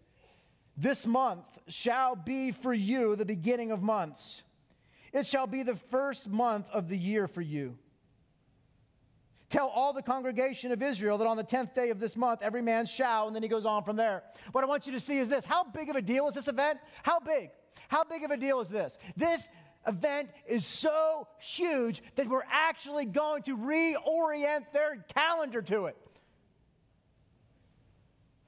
[0.77, 4.43] This month shall be for you the beginning of months.
[5.13, 7.77] It shall be the first month of the year for you.
[9.51, 12.63] Tell all the congregation of Israel that on the 10th day of this month, every
[12.63, 14.23] man shall, and then he goes on from there.
[14.53, 16.49] What I want you to see is this how big of a deal is this
[16.49, 16.79] event?
[17.03, 17.51] How big?
[17.89, 18.97] How big of a deal is this?
[19.15, 19.43] This
[19.87, 25.97] event is so huge that we're actually going to reorient their calendar to it.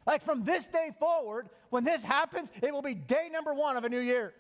[0.07, 3.85] Like from this day forward, when this happens, it will be day number one of
[3.85, 4.35] a new year.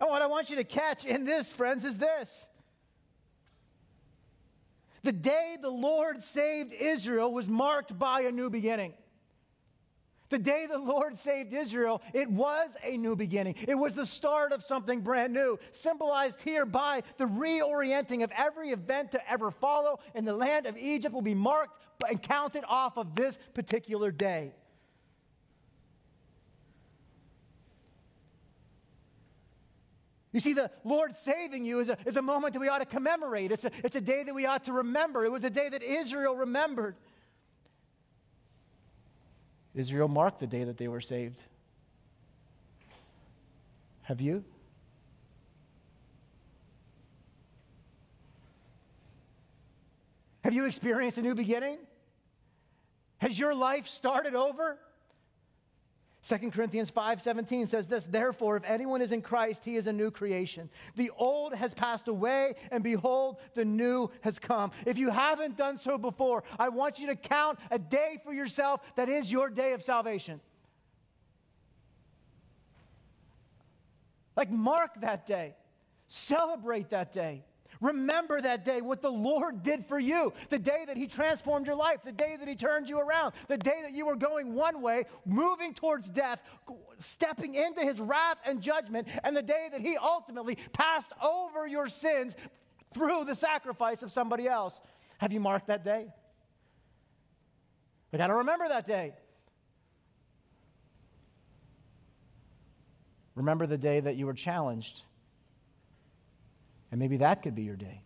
[0.00, 2.46] And what I want you to catch in this, friends, is this.
[5.02, 8.94] The day the Lord saved Israel was marked by a new beginning.
[10.30, 13.54] The day the Lord saved Israel, it was a new beginning.
[13.68, 18.70] It was the start of something brand new, symbolized here by the reorienting of every
[18.70, 22.64] event to ever follow in the land of Egypt will be marked and count it
[22.68, 24.52] off of this particular day.
[30.32, 32.86] You see, the Lord saving you is a, is a moment that we ought to
[32.86, 33.52] commemorate.
[33.52, 35.24] It's a, it's a day that we ought to remember.
[35.24, 36.96] It was a day that Israel remembered.
[39.76, 41.38] Israel marked the day that they were saved.
[44.02, 44.44] Have you?
[50.42, 51.78] Have you experienced a new beginning?
[53.24, 54.78] Has your life started over?
[56.28, 60.10] 2 Corinthians 5:17 says this, therefore if anyone is in Christ, he is a new
[60.10, 60.68] creation.
[60.94, 64.72] The old has passed away and behold, the new has come.
[64.84, 68.82] If you haven't done so before, I want you to count a day for yourself
[68.96, 70.38] that is your day of salvation.
[74.36, 75.54] Like mark that day.
[76.08, 77.42] Celebrate that day.
[77.84, 81.76] Remember that day, what the Lord did for you, the day that He transformed your
[81.76, 84.80] life, the day that He turned you around, the day that you were going one
[84.80, 86.40] way, moving towards death,
[87.02, 91.90] stepping into His wrath and judgment, and the day that He ultimately passed over your
[91.90, 92.32] sins
[92.94, 94.80] through the sacrifice of somebody else.
[95.18, 96.06] Have you marked that day?
[98.12, 99.12] We got to remember that day.
[103.34, 105.02] Remember the day that you were challenged
[106.94, 108.02] and maybe that could be your day.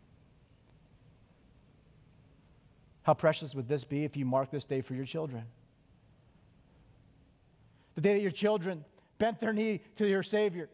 [3.02, 5.44] How precious would this be if you mark this day for your children?
[7.96, 8.86] The day that your children
[9.18, 10.70] bent their knee to your Savior.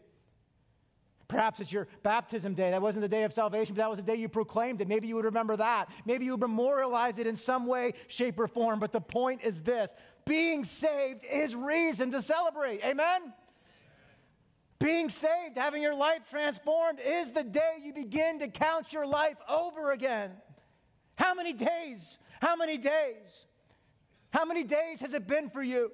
[1.26, 2.70] Perhaps it's your baptism day.
[2.70, 4.86] That wasn't the day of salvation, but that was the day you proclaimed it.
[4.86, 5.88] Maybe you would remember that.
[6.06, 8.78] Maybe you would memorialize it in some way, shape, or form.
[8.78, 9.90] But the point is this
[10.24, 12.80] being saved is reason to celebrate.
[12.84, 13.32] Amen?
[14.78, 19.36] Being saved, having your life transformed, is the day you begin to count your life
[19.48, 20.32] over again.
[21.16, 22.18] How many days?
[22.40, 23.46] How many days?
[24.30, 25.92] How many days has it been for you?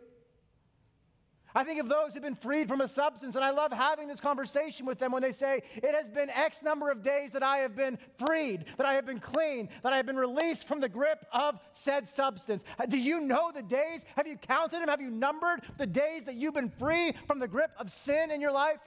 [1.55, 4.21] I think of those who've been freed from a substance, and I love having this
[4.21, 7.59] conversation with them when they say, It has been X number of days that I
[7.59, 10.89] have been freed, that I have been clean, that I have been released from the
[10.89, 12.63] grip of said substance.
[12.79, 14.03] Uh, do you know the days?
[14.17, 14.89] Have you counted them?
[14.89, 18.41] Have you numbered the days that you've been free from the grip of sin in
[18.41, 18.79] your life?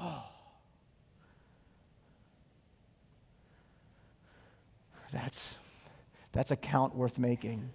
[0.00, 0.24] Oh.
[5.12, 5.54] That's,
[6.32, 7.68] that's a count worth making.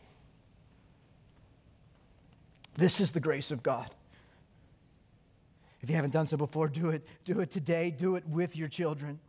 [2.78, 3.90] This is the grace of God.
[5.82, 7.06] If you haven't done so before, do it.
[7.26, 7.90] Do it today.
[7.90, 9.20] Do it with your children.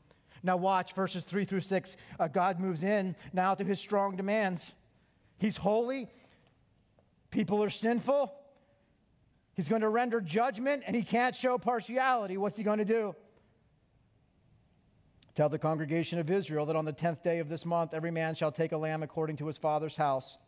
[0.42, 1.96] Now, watch verses 3 through 6.
[2.20, 4.74] Uh, God moves in now to his strong demands.
[5.38, 6.08] He's holy,
[7.30, 8.32] people are sinful.
[9.54, 12.36] He's going to render judgment, and he can't show partiality.
[12.36, 13.16] What's he going to do?
[15.34, 18.36] Tell the congregation of Israel that on the tenth day of this month, every man
[18.36, 20.38] shall take a lamb according to his father's house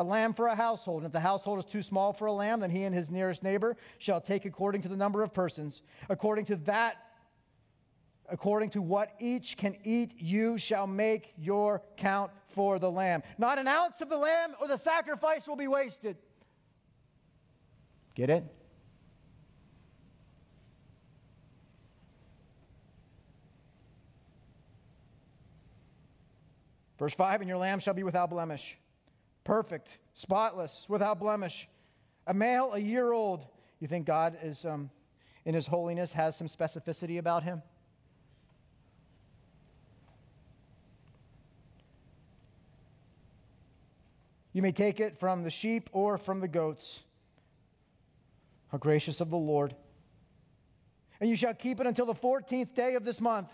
[0.00, 1.02] a lamb for a household.
[1.02, 3.42] And if the household is too small for a lamb, then he and his nearest
[3.42, 5.82] neighbor shall take according to the number of persons.
[6.08, 6.96] According to that,
[8.30, 13.22] according to what each can eat, you shall make your count for the lamb.
[13.36, 16.16] Not an ounce of the lamb or the sacrifice will be wasted.
[18.14, 18.44] Get it?
[26.98, 28.78] Verse 5 And your lamb shall be without blemish
[29.44, 31.68] perfect, spotless, without blemish,
[32.26, 33.44] a male a year old.
[33.80, 34.90] You think God is, um,
[35.44, 37.62] in his holiness, has some specificity about him?
[44.52, 47.00] You may take it from the sheep or from the goats.
[48.72, 49.74] How gracious of the Lord.
[51.20, 53.48] And you shall keep it until the 14th day of this month.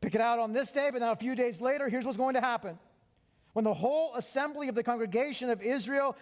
[0.00, 2.34] Pick it out on this day, but then a few days later, here's what's going
[2.34, 2.78] to happen.
[3.52, 6.16] When the whole assembly of the congregation of Israel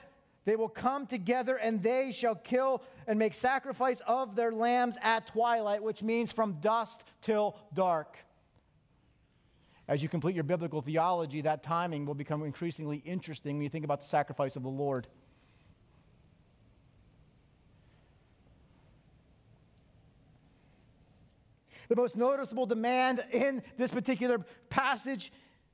[0.47, 5.27] they will come together and they shall kill and make sacrifice of their lambs at
[5.27, 8.16] twilight, which means from dusk till dark.
[9.89, 13.85] As you complete your biblical theology, that timing will become increasingly interesting when you think
[13.85, 15.09] about the sacrifice of the Lord.
[21.89, 24.39] The most noticeable demand in this particular
[24.70, 25.33] passage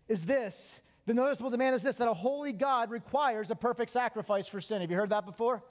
[0.09, 0.74] is this
[1.07, 4.80] the noticeable demand is this that a holy God requires a perfect sacrifice for sin.
[4.80, 5.62] Have you heard that before?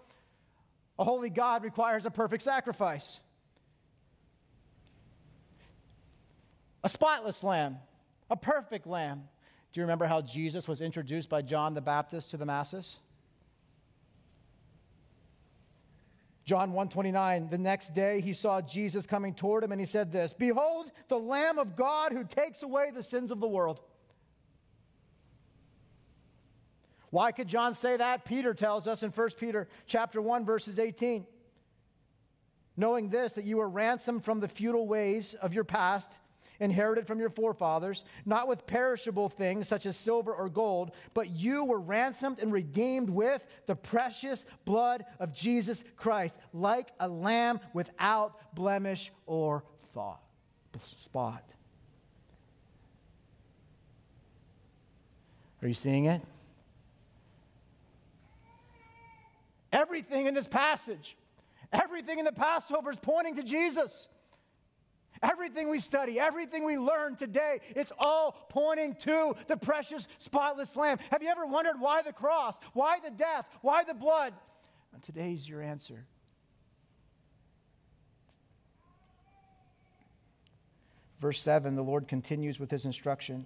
[1.00, 3.20] A holy God requires a perfect sacrifice.
[6.84, 7.78] A spotless lamb,
[8.30, 9.24] a perfect lamb.
[9.72, 12.98] Do you remember how Jesus was introduced by John the Baptist to the masses?
[16.44, 20.34] John 129 the next day he saw Jesus coming toward him and he said this
[20.34, 23.80] behold the lamb of God who takes away the sins of the world
[27.12, 28.26] Why could John say that?
[28.26, 31.26] Peter tells us in 1 Peter chapter 1 verses 18.
[32.78, 36.10] knowing this, that you were ransomed from the futile ways of your past,
[36.60, 41.64] inherited from your forefathers, not with perishable things such as silver or gold, but you
[41.64, 48.56] were ransomed and redeemed with the precious blood of Jesus Christ, like a lamb without
[48.56, 50.22] blemish or thought,
[51.02, 51.44] spot.
[55.62, 56.22] Are you seeing it?
[59.72, 61.16] Everything in this passage,
[61.72, 64.08] everything in the Passover is pointing to Jesus.
[65.24, 70.98] Everything we study, everything we learn today, it's all pointing to the precious, spotless Lamb.
[71.12, 72.56] Have you ever wondered why the cross?
[72.74, 73.46] Why the death?
[73.62, 74.34] Why the blood?
[74.94, 76.06] And today's your answer.
[81.20, 83.46] Verse 7, the Lord continues with his instruction.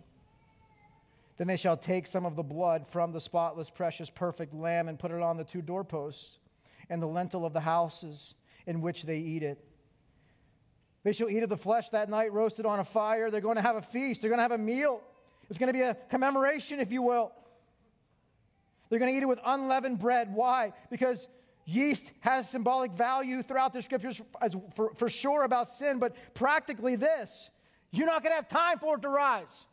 [1.38, 4.98] Then they shall take some of the blood from the spotless, precious, perfect lamb and
[4.98, 6.40] put it on the two doorposts
[6.90, 9.64] and the lintel of the houses in which they eat it.
[11.04, 13.30] They shall eat of the flesh that night, roasted on a fire.
[13.30, 14.22] They're going to have a feast.
[14.22, 15.02] They're going to have a meal.
[15.50, 17.32] It's going to be a commemoration, if you will.
[18.90, 20.34] They're going to eat it with unleavened bread.
[20.34, 20.74] Why?
[20.90, 21.28] Because
[21.66, 24.22] yeast has symbolic value throughout the scriptures
[24.76, 27.50] for, for sure about sin, but practically this
[27.92, 29.66] you're not going to have time for it to rise.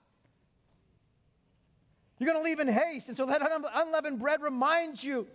[2.22, 3.08] You're going to leave in haste.
[3.08, 3.42] And so that
[3.74, 5.26] unleavened bread reminds you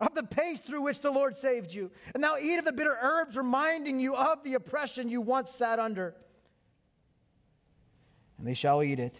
[0.00, 1.90] of the pace through which the Lord saved you.
[2.14, 5.78] And now eat of the bitter herbs, reminding you of the oppression you once sat
[5.78, 6.14] under.
[8.38, 9.14] And they shall eat it.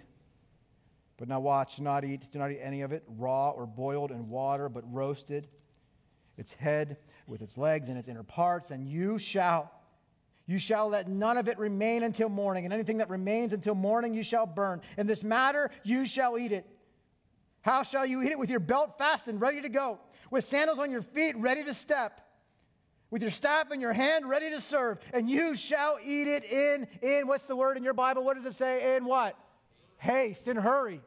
[1.19, 4.11] But now watch, do not eat, do not eat any of it raw or boiled
[4.11, 5.49] in water, but roasted,
[6.39, 6.97] its head
[7.27, 9.71] with its legs and its inner parts, and you shall
[10.47, 14.15] you shall let none of it remain until morning, and anything that remains until morning
[14.15, 14.81] you shall burn.
[14.97, 16.67] In this matter you shall eat it.
[17.63, 18.39] How shall you eat it?
[18.39, 19.99] With your belt fastened, ready to go,
[20.31, 22.21] with sandals on your feet, ready to step,
[23.11, 24.99] with your staff in your hand, ready to serve.
[25.13, 28.25] And you shall eat it in, in, what's the word in your Bible?
[28.25, 28.97] What does it say?
[28.97, 29.37] In what?
[29.99, 31.01] Haste, in hurry.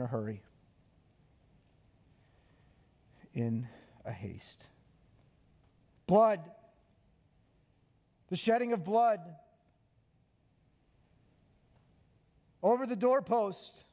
[0.00, 0.40] In a hurry,
[3.34, 3.68] in
[4.06, 4.64] a haste.
[6.06, 6.40] Blood,
[8.30, 9.20] the shedding of blood
[12.62, 13.84] over the doorpost.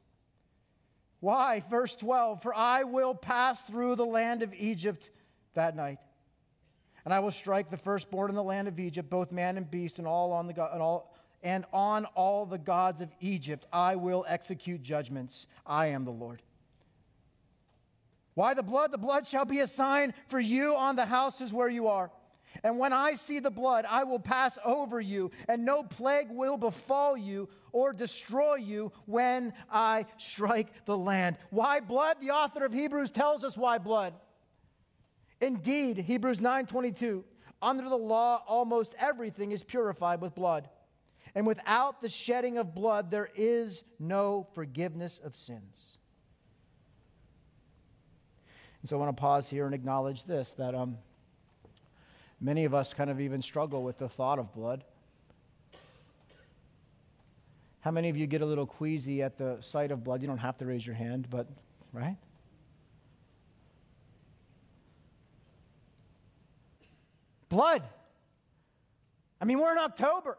[1.20, 1.62] Why?
[1.68, 5.10] Verse 12 For I will pass through the land of Egypt
[5.52, 5.98] that night.
[7.04, 9.98] And I will strike the firstborn in the land of Egypt, both man and beast,
[9.98, 14.24] and all on the and all and on all the gods of Egypt I will
[14.28, 15.46] execute judgments.
[15.66, 16.42] I am the Lord.
[18.34, 18.92] Why the blood?
[18.92, 22.10] The blood shall be a sign for you on the houses where you are.
[22.62, 26.56] And when I see the blood, I will pass over you, and no plague will
[26.56, 31.36] befall you or destroy you when I strike the land.
[31.50, 32.18] Why blood?
[32.20, 34.14] The author of Hebrews tells us why blood.
[35.40, 37.24] Indeed, Hebrews 9:22,
[37.60, 40.68] under the law almost everything is purified with blood.
[41.38, 45.76] And without the shedding of blood, there is no forgiveness of sins.
[48.82, 50.98] And so I want to pause here and acknowledge this that um,
[52.40, 54.82] many of us kind of even struggle with the thought of blood.
[57.82, 60.22] How many of you get a little queasy at the sight of blood?
[60.22, 61.46] You don't have to raise your hand, but,
[61.92, 62.16] right?
[67.48, 67.84] Blood.
[69.40, 70.36] I mean, we're in October.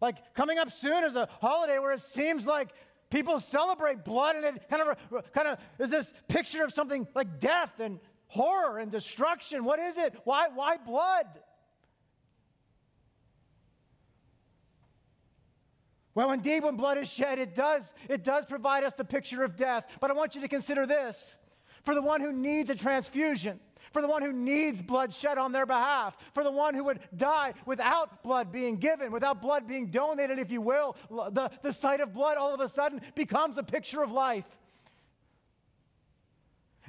[0.00, 2.68] Like coming up soon is a holiday where it seems like
[3.10, 7.40] people celebrate blood and it kind of kind of is this picture of something like
[7.40, 9.64] death and horror and destruction.
[9.64, 10.14] What is it?
[10.24, 11.26] Why why blood?
[16.18, 19.56] Well, indeed, when blood is shed, it does, it does provide us the picture of
[19.56, 19.84] death.
[20.00, 21.36] But I want you to consider this.
[21.84, 23.60] For the one who needs a transfusion,
[23.92, 27.00] for the one who needs blood shed on their behalf, for the one who would
[27.16, 30.96] die without blood being given, without blood being donated, if you will.
[31.10, 34.44] The, the sight of blood all of a sudden becomes a picture of life.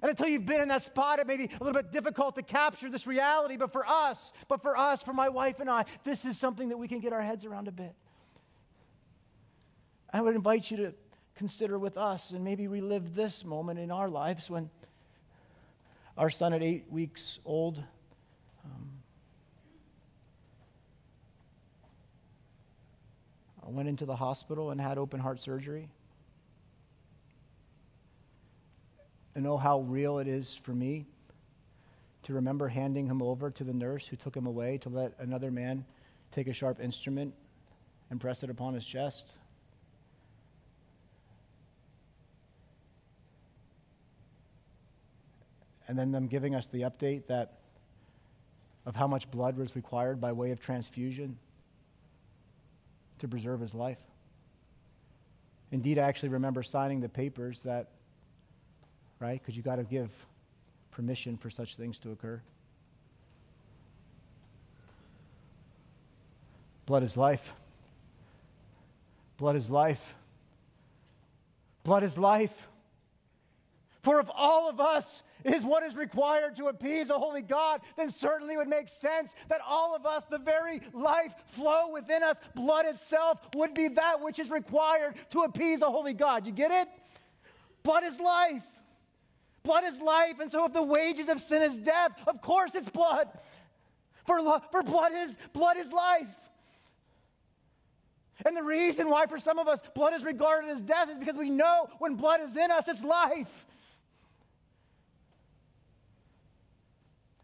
[0.02, 2.42] And until you've been in that spot, it may be a little bit difficult to
[2.42, 3.58] capture this reality.
[3.58, 6.78] But for us, but for us, for my wife and I, this is something that
[6.78, 7.94] we can get our heads around a bit.
[10.12, 10.94] I would invite you to
[11.36, 14.70] consider with us and maybe relive this moment in our lives when
[16.20, 17.82] our son at eight weeks old.
[18.66, 18.90] Um,
[23.66, 25.88] I went into the hospital and had open heart surgery.
[29.34, 31.06] I know how real it is for me
[32.24, 35.52] to remember handing him over to the nurse who took him away to let another
[35.52, 35.86] man
[36.34, 37.34] take a sharp instrument
[38.10, 39.24] and press it upon his chest?
[45.90, 47.54] And then them giving us the update that
[48.86, 51.36] of how much blood was required by way of transfusion
[53.18, 53.98] to preserve his life.
[55.72, 57.88] Indeed, I actually remember signing the papers that,
[59.20, 60.12] right, because you got to give
[60.92, 62.40] permission for such things to occur.
[66.86, 67.52] Blood is life.
[69.38, 70.02] Blood is life.
[71.84, 72.54] Blood is life.
[74.04, 78.12] For if all of us is what is required to appease a holy God, then
[78.12, 82.38] certainly it would make sense that all of us, the very life flow within us,
[82.56, 86.46] blood itself, would be that which is required to appease a holy God.
[86.46, 86.88] You get it?
[87.84, 88.64] Blood is life.
[89.64, 90.40] Blood is life.
[90.40, 93.28] And so if the wages of sin is death, of course it's blood.
[94.26, 96.28] For, for blood is blood is life.
[98.46, 101.36] And the reason why for some of us blood is regarded as death is because
[101.36, 103.48] we know when blood is in us, it's life.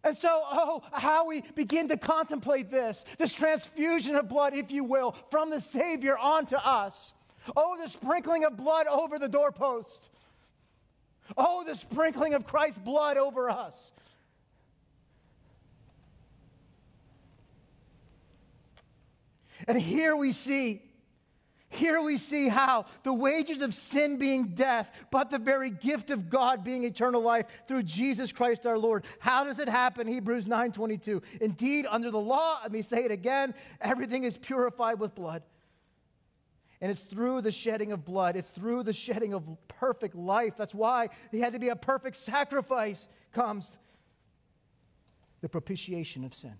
[0.05, 4.83] And so, oh, how we begin to contemplate this, this transfusion of blood, if you
[4.83, 7.11] will, from the Savior onto us.
[7.55, 10.09] Oh, the sprinkling of blood over the doorpost.
[11.35, 13.91] Oh, the sprinkling of Christ's blood over us.
[19.67, 20.83] And here we see
[21.75, 26.29] here we see how the wages of sin being death, but the very gift of
[26.29, 29.03] God being eternal life through Jesus Christ our Lord.
[29.19, 30.07] How does it happen?
[30.07, 31.21] Hebrews 9:22.
[31.41, 35.43] Indeed, under the law, let me say it again, everything is purified with blood.
[36.81, 40.53] And it's through the shedding of blood, it's through the shedding of perfect life.
[40.57, 43.75] That's why he had to be a perfect sacrifice comes
[45.41, 46.55] the propitiation of sin.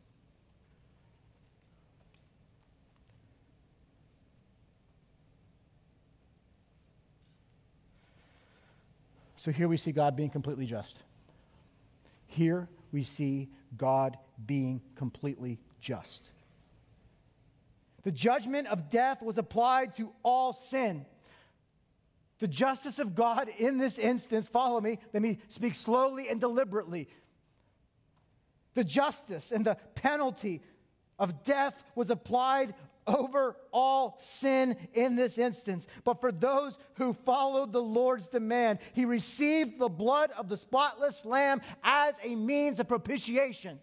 [9.46, 10.98] So here we see God being completely just.
[12.26, 16.24] Here we see God being completely just.
[18.02, 21.06] The judgment of death was applied to all sin.
[22.40, 27.08] The justice of God in this instance, follow me, let me speak slowly and deliberately.
[28.74, 30.64] The justice and the penalty
[31.20, 32.74] of death was applied
[33.08, 35.86] over all sin in this instance.
[36.04, 41.24] But for those who followed the Lord's demand, he received the blood of the spotless
[41.26, 43.80] lamb as a means of propitiation.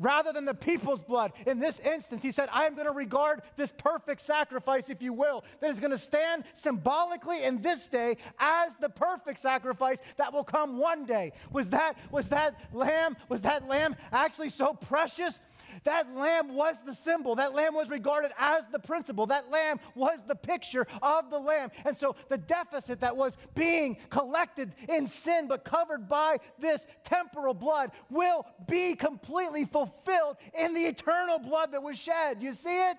[0.00, 1.32] Rather than the people's blood.
[1.44, 5.12] In this instance, he said, I am going to regard this perfect sacrifice, if you
[5.12, 10.32] will, that is going to stand symbolically in this day as the perfect sacrifice that
[10.32, 11.32] will come one day.
[11.50, 15.40] Was that, was that lamb, was that lamb actually so precious
[15.84, 17.34] that lamb was the symbol.
[17.36, 19.26] That lamb was regarded as the principle.
[19.26, 21.70] That lamb was the picture of the lamb.
[21.84, 27.54] And so the deficit that was being collected in sin but covered by this temporal
[27.54, 32.42] blood will be completely fulfilled in the eternal blood that was shed.
[32.42, 32.96] You see it?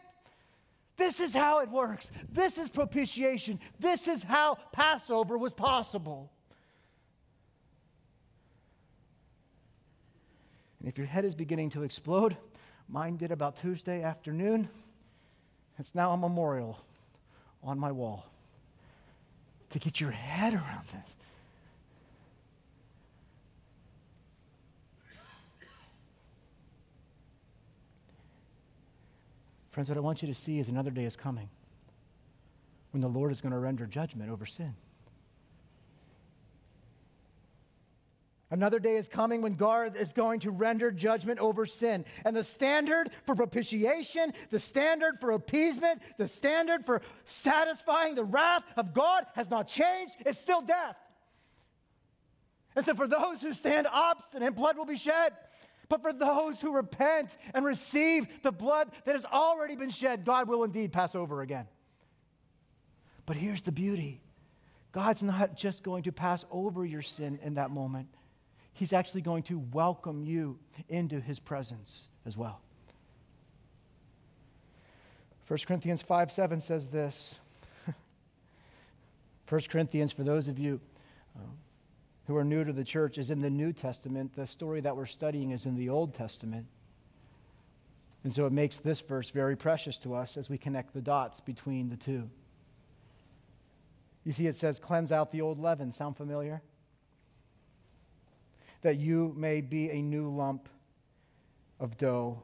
[0.97, 2.11] This is how it works.
[2.29, 3.59] This is propitiation.
[3.79, 6.29] This is how Passover was possible.
[10.79, 12.37] And if your head is beginning to explode,
[12.91, 14.67] Mine did about Tuesday afternoon.
[15.77, 16.79] It's now a memorial
[17.63, 18.25] on my wall.
[19.71, 21.13] To get your head around this.
[29.71, 31.47] Friends, what I want you to see is another day is coming
[32.91, 34.73] when the Lord is going to render judgment over sin.
[38.51, 42.03] Another day is coming when God is going to render judgment over sin.
[42.25, 48.63] And the standard for propitiation, the standard for appeasement, the standard for satisfying the wrath
[48.75, 50.15] of God has not changed.
[50.25, 50.95] It's still death.
[52.75, 55.33] And so, for those who stand obstinate, blood will be shed.
[55.87, 60.47] But for those who repent and receive the blood that has already been shed, God
[60.47, 61.67] will indeed pass over again.
[63.25, 64.21] But here's the beauty
[64.91, 68.07] God's not just going to pass over your sin in that moment.
[68.73, 70.57] He's actually going to welcome you
[70.87, 72.61] into his presence as well.
[75.47, 77.33] 1 Corinthians 5 7 says this.
[79.49, 80.79] 1 Corinthians, for those of you
[81.35, 81.41] uh,
[82.27, 84.35] who are new to the church, is in the New Testament.
[84.35, 86.67] The story that we're studying is in the Old Testament.
[88.23, 91.39] And so it makes this verse very precious to us as we connect the dots
[91.39, 92.29] between the two.
[94.23, 95.93] You see, it says, cleanse out the old leaven.
[95.93, 96.61] Sound familiar?
[98.81, 100.69] That you may be a new lump
[101.79, 102.41] of dough,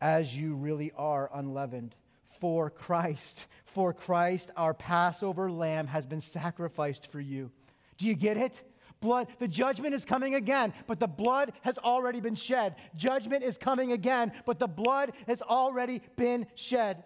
[0.00, 1.94] as you really are unleavened.
[2.40, 7.50] For Christ, for Christ, our Passover lamb, has been sacrificed for you.
[7.96, 8.60] Do you get it?
[9.00, 12.76] Blood, the judgment is coming again, but the blood has already been shed.
[12.96, 17.04] Judgment is coming again, but the blood has already been shed.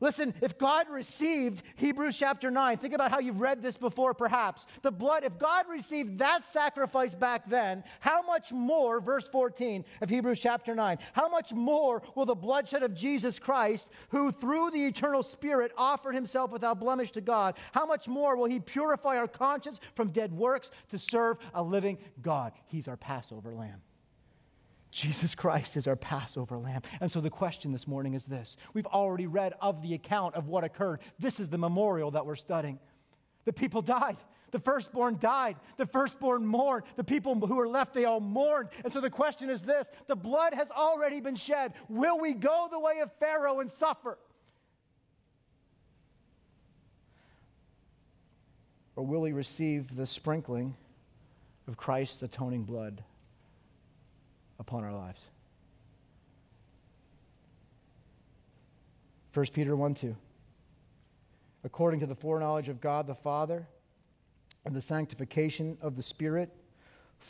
[0.00, 4.66] Listen, if God received Hebrews chapter 9, think about how you've read this before perhaps.
[4.82, 10.10] The blood, if God received that sacrifice back then, how much more, verse 14 of
[10.10, 14.84] Hebrews chapter 9, how much more will the bloodshed of Jesus Christ, who through the
[14.84, 19.28] eternal Spirit offered himself without blemish to God, how much more will he purify our
[19.28, 22.52] conscience from dead works to serve a living God?
[22.66, 23.80] He's our Passover lamb.
[24.94, 26.82] Jesus Christ is our Passover lamb.
[27.00, 30.46] And so the question this morning is this We've already read of the account of
[30.46, 31.00] what occurred.
[31.18, 32.78] This is the memorial that we're studying.
[33.44, 34.16] The people died.
[34.52, 35.56] The firstborn died.
[35.78, 36.84] The firstborn mourned.
[36.94, 38.68] The people who were left, they all mourned.
[38.84, 41.72] And so the question is this the blood has already been shed.
[41.88, 44.16] Will we go the way of Pharaoh and suffer?
[48.94, 50.76] Or will we receive the sprinkling
[51.66, 53.02] of Christ's atoning blood?
[54.58, 55.20] Upon our lives.
[59.32, 60.14] 1 Peter 1 2.
[61.64, 63.66] According to the foreknowledge of God the Father
[64.64, 66.50] and the sanctification of the Spirit,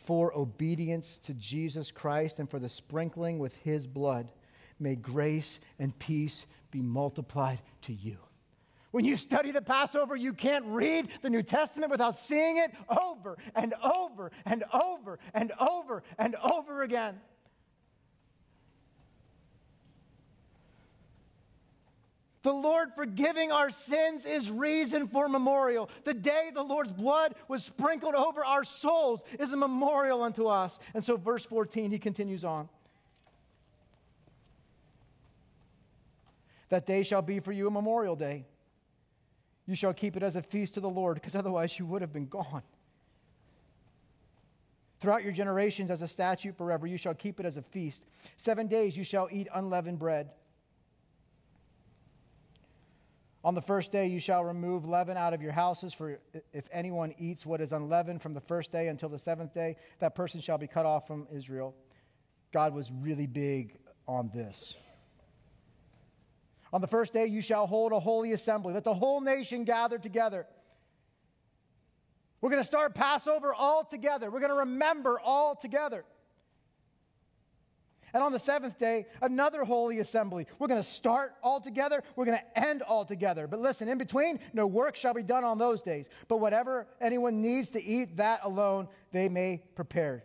[0.07, 4.31] for obedience to Jesus Christ and for the sprinkling with his blood,
[4.79, 8.19] may grace and peace be multiplied to you.
[8.95, 13.37] When you study the Passover, you can't read the New Testament without seeing it over
[13.57, 17.19] and over and over and over and over again.
[22.45, 25.91] The Lord forgiving our sins is reason for memorial.
[26.05, 30.79] The day the Lord's blood was sprinkled over our souls is a memorial unto us.
[30.95, 32.69] And so, verse 14, he continues on.
[36.69, 38.45] That day shall be for you a memorial day.
[39.67, 42.13] You shall keep it as a feast to the Lord, because otherwise you would have
[42.13, 42.63] been gone.
[45.01, 48.03] Throughout your generations, as a statute forever, you shall keep it as a feast.
[48.37, 50.31] Seven days you shall eat unleavened bread.
[53.45, 56.19] On the first day you shall remove leaven out of your houses, for
[56.55, 60.15] if anyone eats what is unleavened from the first day until the seventh day, that
[60.15, 61.75] person shall be cut off from Israel.
[62.53, 63.77] God was really big
[64.09, 64.77] on this.
[66.75, 68.75] On the first day, you shall hold a holy assembly.
[68.75, 70.45] Let the whole nation gather together.
[72.41, 74.29] We're going to start Passover all together.
[74.29, 76.05] We're going to remember all together.
[78.13, 80.49] And on the seventh day, another holy assembly.
[80.59, 82.03] We're going to start all together.
[82.17, 83.47] We're going to end all together.
[83.47, 86.07] But listen, in between, no work shall be done on those days.
[86.27, 90.25] But whatever anyone needs to eat, that alone they may prepare.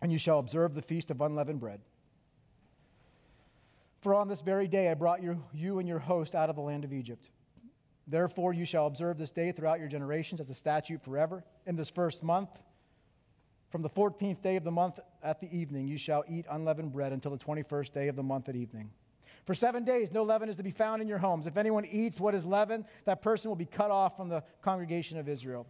[0.00, 1.80] And you shall observe the feast of unleavened bread.
[4.06, 6.62] For on this very day I brought you, you and your host out of the
[6.62, 7.28] land of Egypt.
[8.06, 11.42] Therefore, you shall observe this day throughout your generations as a statute forever.
[11.66, 12.50] In this first month,
[13.72, 17.10] from the 14th day of the month at the evening, you shall eat unleavened bread
[17.10, 18.90] until the 21st day of the month at evening.
[19.44, 21.48] For seven days, no leaven is to be found in your homes.
[21.48, 25.18] If anyone eats what is leavened, that person will be cut off from the congregation
[25.18, 25.66] of Israel.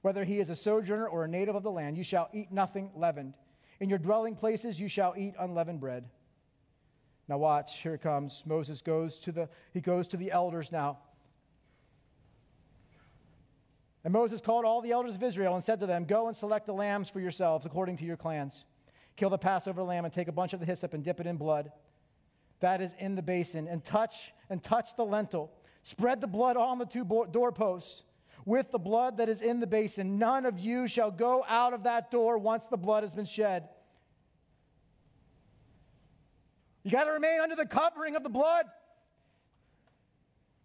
[0.00, 2.92] Whether he is a sojourner or a native of the land, you shall eat nothing
[2.96, 3.34] leavened.
[3.78, 6.06] In your dwelling places, you shall eat unleavened bread.
[7.28, 8.42] Now watch, here it comes.
[8.44, 10.98] Moses goes to the he goes to the elders now.
[14.04, 16.66] And Moses called all the elders of Israel and said to them, Go and select
[16.66, 18.64] the lambs for yourselves according to your clans.
[19.16, 21.36] Kill the Passover lamb and take a bunch of the hyssop and dip it in
[21.36, 21.72] blood.
[22.60, 24.14] That is in the basin, and touch
[24.50, 25.50] and touch the lintel.
[25.82, 28.02] Spread the blood on the two doorposts
[28.44, 30.18] with the blood that is in the basin.
[30.18, 33.68] None of you shall go out of that door once the blood has been shed.
[36.84, 38.66] You got to remain under the covering of the blood.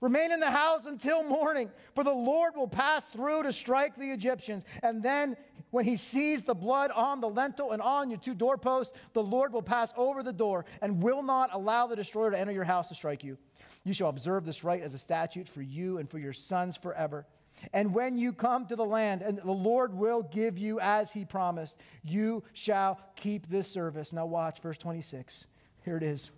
[0.02, 4.12] Remain in the house until morning, for the Lord will pass through to strike the
[4.12, 4.64] Egyptians.
[4.82, 5.36] And then,
[5.72, 9.52] when he sees the blood on the lintel and on your two doorposts, the Lord
[9.52, 12.88] will pass over the door and will not allow the destroyer to enter your house
[12.90, 13.38] to strike you.
[13.84, 17.26] You shall observe this rite as a statute for you and for your sons forever.
[17.74, 21.26] And when you come to the land, and the Lord will give you as he
[21.26, 24.14] promised, you shall keep this service.
[24.14, 25.46] Now, watch verse 26.
[25.90, 26.30] Here it is.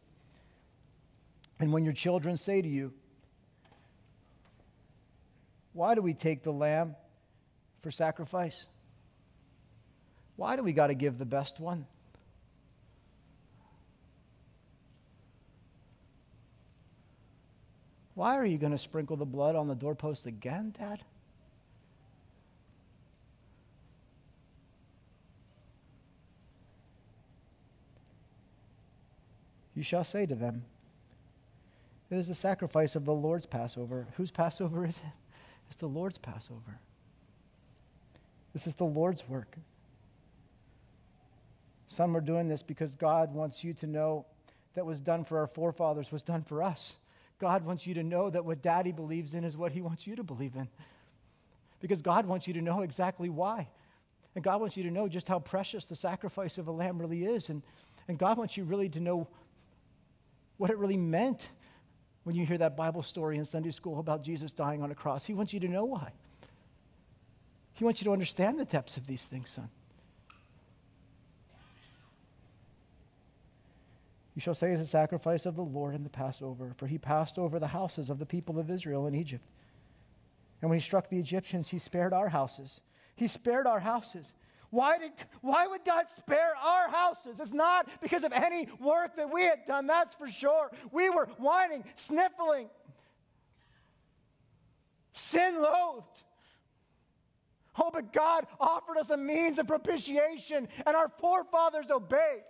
[1.60, 2.94] And when your children say to you,
[5.74, 6.96] Why do we take the lamb
[7.82, 8.66] for sacrifice?
[10.38, 11.86] Why do we got to give the best one?
[18.14, 21.04] Why are you going to sprinkle the blood on the doorpost again, Dad?
[29.82, 30.64] You shall say to them,
[32.12, 34.06] It is the sacrifice of the Lord's Passover.
[34.16, 35.14] Whose Passover is it?
[35.72, 36.80] It's the Lord's Passover.
[38.54, 39.58] This is the Lord's work.
[41.88, 44.28] Some are doing this because God wants you to know
[44.76, 46.94] that was done for our forefathers was done for us.
[47.40, 50.16] God wants you to know that what daddy believes in is what he wants you
[50.16, 50.68] to believe in.
[51.80, 53.68] Because God wants you to know exactly why.
[54.36, 57.26] And God wants you to know just how precious the sacrifice of a lamb really
[57.26, 57.50] is.
[57.50, 57.64] And,
[58.08, 59.28] and God wants you really to know
[60.62, 61.50] what it really meant
[62.24, 65.26] when you hear that Bible story in Sunday school about Jesus dying on a cross.
[65.26, 66.12] He wants you to know why.
[67.74, 69.70] He wants you to understand the depths of these things, son.
[74.36, 77.40] You shall say it's a sacrifice of the Lord in the Passover, for he passed
[77.40, 79.44] over the houses of the people of Israel in Egypt.
[80.62, 82.82] And when he struck the Egyptians, he spared our houses.
[83.16, 84.26] He spared our houses.
[84.72, 85.12] Why, did,
[85.42, 87.36] why would God spare our houses?
[87.40, 90.72] It's not because of any work that we had done, that's for sure.
[90.92, 92.70] We were whining, sniffling,
[95.14, 96.06] sin loathed.
[97.78, 102.44] Oh, but God offered us a means of propitiation, and our forefathers obeyed.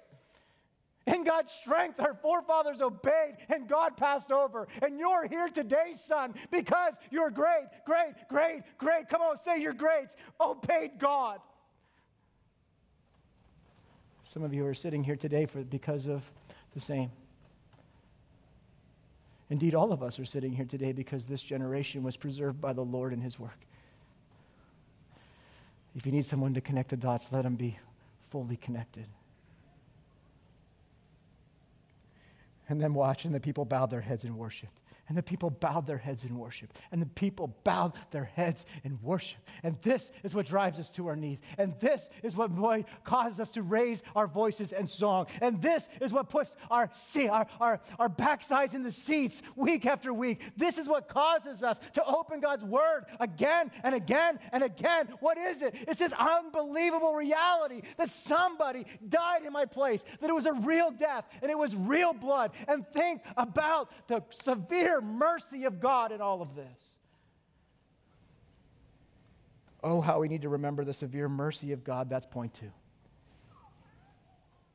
[1.08, 4.68] In God's strength, our forefathers obeyed and God passed over.
[4.84, 9.10] And you're here today, son, because you're great, great, great, great.
[9.10, 10.10] Come on, say you're great.
[10.40, 11.40] Obeyed God.
[14.34, 16.24] Some of you are sitting here today for, because of
[16.74, 17.12] the same.
[19.50, 22.82] Indeed, all of us are sitting here today because this generation was preserved by the
[22.82, 23.60] Lord in His work.
[25.96, 27.78] If you need someone to connect the dots, let them be
[28.32, 29.06] fully connected.
[32.72, 34.72] and then watching the people bow their heads and worshiped.
[35.12, 36.72] And the people bowed their heads in worship.
[36.90, 39.40] And the people bowed their heads in worship.
[39.62, 41.40] And this is what drives us to our knees.
[41.58, 45.26] And this is what boy, causes us to raise our voices and song.
[45.42, 46.90] And this is what puts our,
[47.30, 50.40] our, our, our backsides in the seats week after week.
[50.56, 55.10] This is what causes us to open God's word again and again and again.
[55.20, 55.76] What is it?
[55.90, 60.90] It's this unbelievable reality that somebody died in my place, that it was a real
[60.90, 62.52] death and it was real blood.
[62.70, 66.80] And think about the severe mercy of God in all of this.
[69.84, 72.10] Oh, how we need to remember the severe mercy of God.
[72.10, 72.72] That's point two.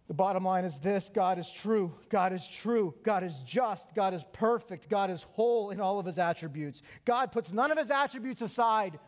[0.09, 1.93] The bottom line is this God is true.
[2.11, 2.95] God is true.
[3.03, 3.95] God is just.
[3.95, 4.89] God is perfect.
[4.89, 6.83] God is whole in all of his attributes.
[7.05, 8.99] God puts none of his attributes aside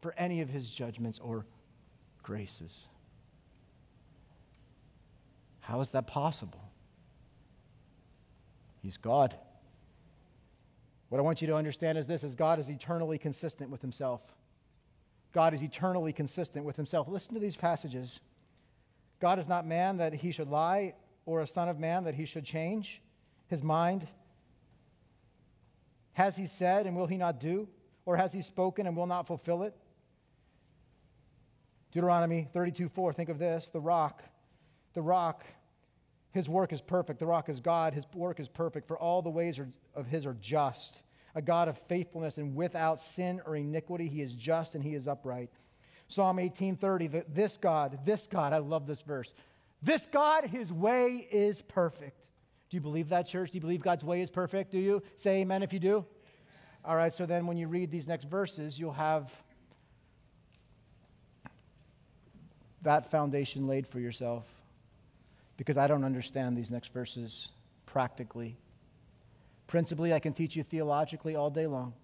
[0.00, 1.46] for any of his judgments or
[2.22, 2.86] graces.
[5.60, 6.62] How is that possible?
[8.82, 9.34] He's God.
[11.08, 14.20] What I want you to understand is this is God is eternally consistent with himself.
[15.32, 17.08] God is eternally consistent with himself.
[17.08, 18.20] Listen to these passages.
[19.20, 20.94] God is not man that he should lie,
[21.26, 23.00] or a son of man that he should change
[23.48, 24.06] his mind.
[26.12, 27.68] Has he said and will he not do?
[28.04, 29.74] Or has he spoken and will not fulfill it?
[31.92, 34.22] Deuteronomy 32 4, think of this the rock,
[34.94, 35.44] the rock,
[36.36, 37.18] his work is perfect.
[37.18, 39.58] The rock is God, his work is perfect, for all the ways
[39.94, 40.98] of his are just
[41.34, 44.06] a God of faithfulness and without sin or iniquity.
[44.06, 45.50] He is just and he is upright.
[46.08, 49.32] Psalm 18:30, this God, this God, I love this verse.
[49.82, 52.20] This God, his way is perfect.
[52.68, 53.50] Do you believe that, church?
[53.50, 54.70] Do you believe God's way is perfect?
[54.70, 55.02] Do you?
[55.16, 56.04] Say amen if you do.
[56.84, 59.32] All right, so then when you read these next verses, you'll have
[62.82, 64.44] that foundation laid for yourself.
[65.56, 67.48] Because I don't understand these next verses
[67.86, 68.56] practically.
[69.66, 71.94] Principally, I can teach you theologically all day long.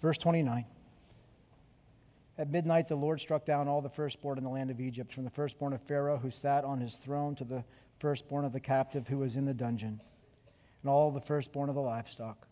[0.00, 0.64] Verse 29.
[2.38, 5.24] At midnight, the Lord struck down all the firstborn in the land of Egypt, from
[5.24, 7.62] the firstborn of Pharaoh who sat on his throne to the
[8.00, 10.00] firstborn of the captive who was in the dungeon,
[10.82, 12.48] and all the firstborn of the livestock.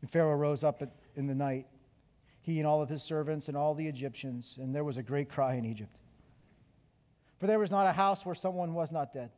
[0.00, 0.82] And Pharaoh rose up
[1.14, 1.66] in the night,
[2.46, 5.28] he and all of his servants and all the Egyptians, and there was a great
[5.28, 5.96] cry in Egypt.
[7.38, 9.30] For there was not a house where someone was not dead.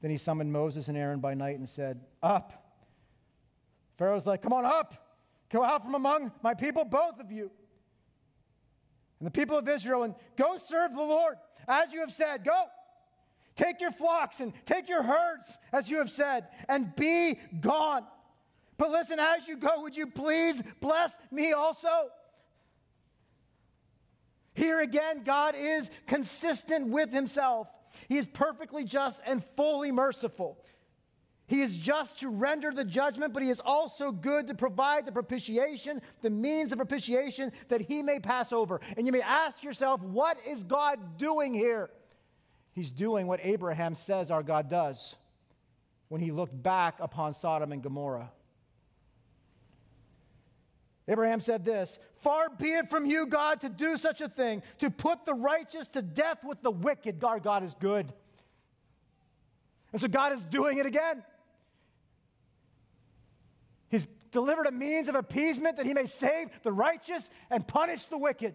[0.00, 2.78] Then he summoned Moses and Aaron by night and said, Up.
[3.98, 5.18] Pharaoh's like, Come on up.
[5.50, 7.50] Go out from among my people, both of you.
[9.18, 11.34] And the people of Israel, and go serve the Lord,
[11.66, 12.44] as you have said.
[12.44, 12.66] Go.
[13.56, 18.04] Take your flocks and take your herds, as you have said, and be gone.
[18.80, 22.08] But listen, as you go, would you please bless me also?
[24.54, 27.68] Here again, God is consistent with himself.
[28.08, 30.64] He is perfectly just and fully merciful.
[31.46, 35.12] He is just to render the judgment, but he is also good to provide the
[35.12, 38.80] propitiation, the means of propitiation that he may pass over.
[38.96, 41.90] And you may ask yourself, what is God doing here?
[42.72, 45.16] He's doing what Abraham says our God does
[46.08, 48.30] when he looked back upon Sodom and Gomorrah.
[51.10, 54.90] Abraham said this Far be it from you, God, to do such a thing, to
[54.90, 57.22] put the righteous to death with the wicked.
[57.24, 58.12] Our God is good.
[59.92, 61.24] And so God is doing it again.
[63.88, 68.16] He's delivered a means of appeasement that he may save the righteous and punish the
[68.16, 68.54] wicked.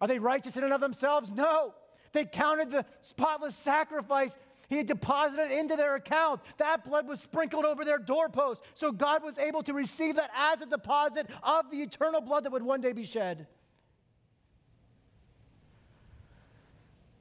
[0.00, 1.30] Are they righteous in and of themselves?
[1.30, 1.74] No.
[2.12, 4.34] They counted the spotless sacrifice
[4.68, 6.40] he deposited into their account.
[6.58, 8.64] That blood was sprinkled over their doorposts.
[8.74, 12.52] So God was able to receive that as a deposit of the eternal blood that
[12.52, 13.46] would one day be shed.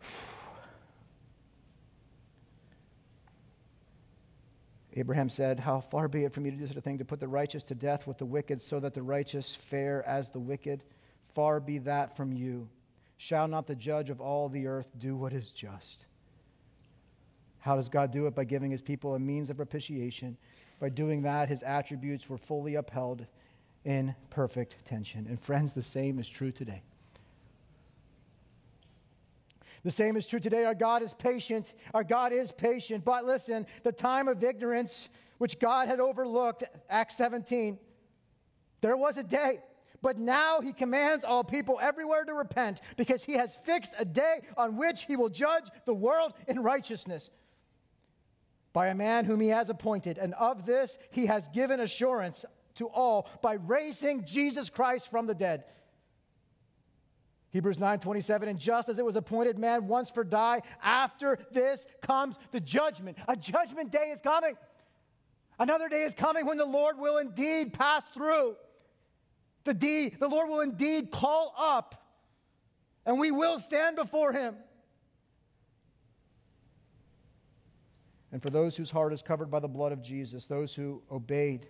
[4.94, 7.20] Abraham said, How far be it from you to do such a thing, to put
[7.20, 10.82] the righteous to death with the wicked, so that the righteous fare as the wicked?
[11.36, 12.70] Far be that from you.
[13.18, 16.05] Shall not the judge of all the earth do what is just?
[17.66, 18.36] How does God do it?
[18.36, 20.38] By giving his people a means of propitiation.
[20.80, 23.26] By doing that, his attributes were fully upheld
[23.84, 25.26] in perfect tension.
[25.28, 26.84] And friends, the same is true today.
[29.84, 30.64] The same is true today.
[30.64, 31.74] Our God is patient.
[31.96, 33.04] Our God is patient.
[33.04, 35.10] But listen, the time of ignorance,
[35.40, 37.80] which God had overlooked, Acts 17,
[38.82, 39.60] there was a day.
[40.04, 44.42] But now he commands all people everywhere to repent because he has fixed a day
[44.56, 47.32] on which he will judge the world in righteousness
[48.76, 50.18] by a man whom he has appointed.
[50.18, 52.44] And of this he has given assurance
[52.76, 55.64] to all by raising Jesus Christ from the dead.
[57.52, 62.38] Hebrews 9:27 and just as it was appointed man once for die after this comes
[62.52, 63.18] the judgment.
[63.30, 64.58] A judgment day is coming.
[65.58, 68.58] Another day is coming when the Lord will indeed pass through.
[69.64, 71.96] The deed the Lord will indeed call up
[73.06, 74.58] and we will stand before him
[78.36, 81.68] and for those whose heart is covered by the blood of Jesus those who obeyed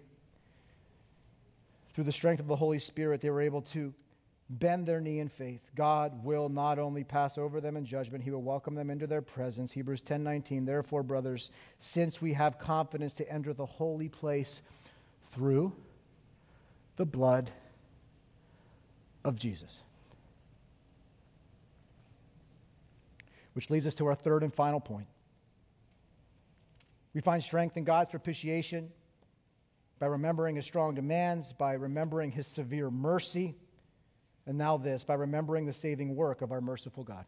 [1.93, 3.93] through the strength of the Holy Spirit they were able to
[4.49, 8.31] bend their knee in faith, God will not only pass over them in judgment, he
[8.31, 9.71] will welcome them into their presence.
[9.71, 10.65] Hebrews 10:19.
[10.65, 11.49] Therefore, brothers,
[11.81, 14.61] since we have confidence to enter the holy place
[15.31, 15.73] through
[16.97, 17.51] the blood
[19.23, 19.79] of Jesus.
[23.53, 25.07] Which leads us to our third and final point.
[27.15, 28.91] We find strength in God's propitiation
[29.97, 33.55] by remembering his strong demands, by remembering his severe mercy
[34.47, 37.25] and now, this by remembering the saving work of our merciful God.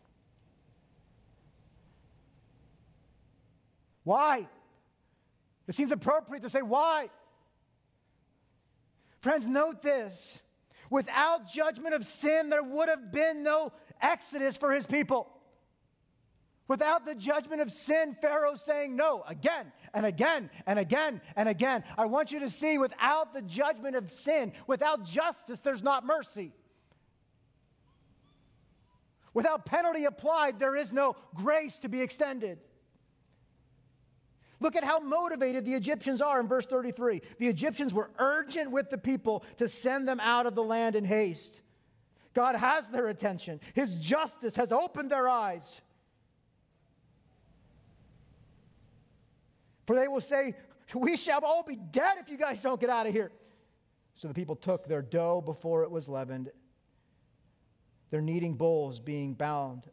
[4.04, 4.48] Why?
[5.68, 7.10] It seems appropriate to say, why?
[9.22, 10.38] Friends, note this.
[10.90, 15.28] Without judgment of sin, there would have been no exodus for his people.
[16.68, 21.84] Without the judgment of sin, Pharaoh saying no again and again and again and again.
[21.97, 26.51] I want you to see without the judgment of sin, without justice, there's not mercy.
[29.34, 32.59] Without penalty applied, there is no grace to be extended.
[34.59, 37.22] Look at how motivated the Egyptians are in verse 33.
[37.38, 41.05] The Egyptians were urgent with the people to send them out of the land in
[41.05, 41.61] haste.
[42.34, 45.82] God has their attention, His justice has opened their eyes.
[49.88, 50.56] For they will say,
[50.94, 53.32] We shall all be dead if you guys don't get out of here.
[54.16, 56.52] So the people took their dough before it was leavened
[58.10, 59.84] their kneading bowls being bound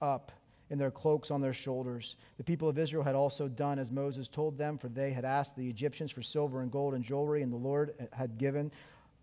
[0.00, 0.32] up
[0.70, 2.16] in their cloaks on their shoulders.
[2.38, 5.56] The people of Israel had also done as Moses told them, for they had asked
[5.56, 8.70] the Egyptians for silver and gold and jewelry, and the Lord had given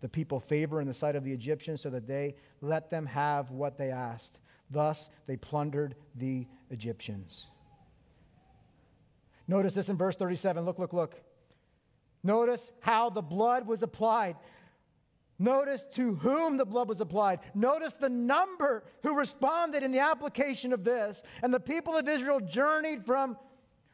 [0.00, 3.50] the people favor in the sight of the Egyptians, so that they let them have
[3.50, 4.38] what they asked.
[4.70, 7.46] Thus they plundered the Egyptians.
[9.48, 10.64] Notice this in verse 37.
[10.64, 11.20] Look, look, look.
[12.22, 14.36] Notice how the blood was applied.
[15.38, 17.40] Notice to whom the blood was applied.
[17.54, 21.20] Notice the number who responded in the application of this.
[21.42, 23.36] And the people of Israel journeyed from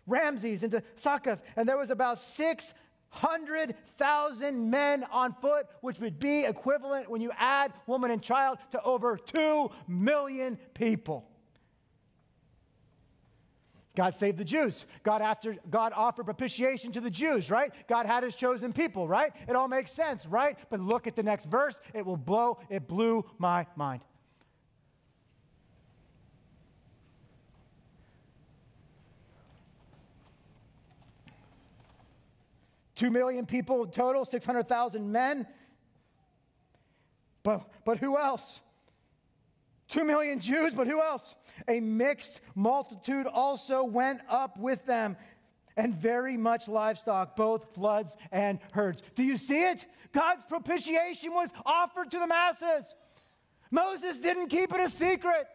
[0.06, 7.10] Ramses into Succoth, and there was about 600,000 men on foot, which would be equivalent,
[7.10, 11.24] when you add woman and child, to over 2 million people.
[13.98, 14.86] God saved the Jews.
[15.02, 17.72] God, after, God offered propitiation to the Jews, right?
[17.88, 19.32] God had his chosen people, right?
[19.48, 20.56] It all makes sense, right?
[20.70, 21.74] But look at the next verse.
[21.92, 24.02] It will blow, it blew my mind.
[32.94, 35.44] Two million people total, 600,000 men.
[37.42, 38.60] But, but who else?
[39.88, 41.34] Two million Jews, but who else?
[41.66, 45.16] A mixed multitude also went up with them,
[45.76, 49.02] and very much livestock, both floods and herds.
[49.16, 49.84] Do you see it?
[50.12, 52.84] God's propitiation was offered to the masses.
[53.70, 55.46] Moses didn't keep it a secret.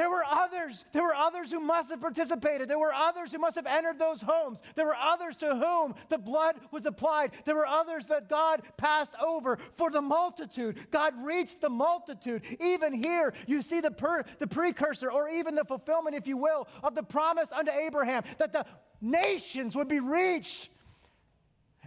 [0.00, 0.82] There were others.
[0.94, 2.70] There were others who must have participated.
[2.70, 4.58] There were others who must have entered those homes.
[4.74, 7.32] There were others to whom the blood was applied.
[7.44, 10.90] There were others that God passed over for the multitude.
[10.90, 12.40] God reached the multitude.
[12.60, 16.66] Even here, you see the, per, the precursor, or even the fulfillment, if you will,
[16.82, 18.64] of the promise unto Abraham that the
[19.02, 20.70] nations would be reached.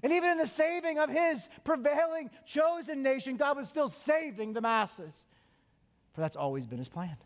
[0.04, 4.62] And even in the saving of his prevailing chosen nation, God was still saving the
[4.62, 5.16] masses.
[6.14, 7.18] For that's always been his plan.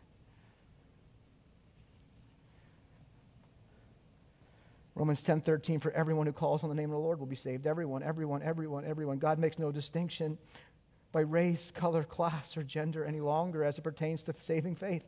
[4.98, 7.36] Romans 10 13, for everyone who calls on the name of the Lord will be
[7.36, 7.68] saved.
[7.68, 9.18] Everyone, everyone, everyone, everyone.
[9.18, 10.36] God makes no distinction
[11.12, 15.04] by race, color, class, or gender any longer as it pertains to saving faith.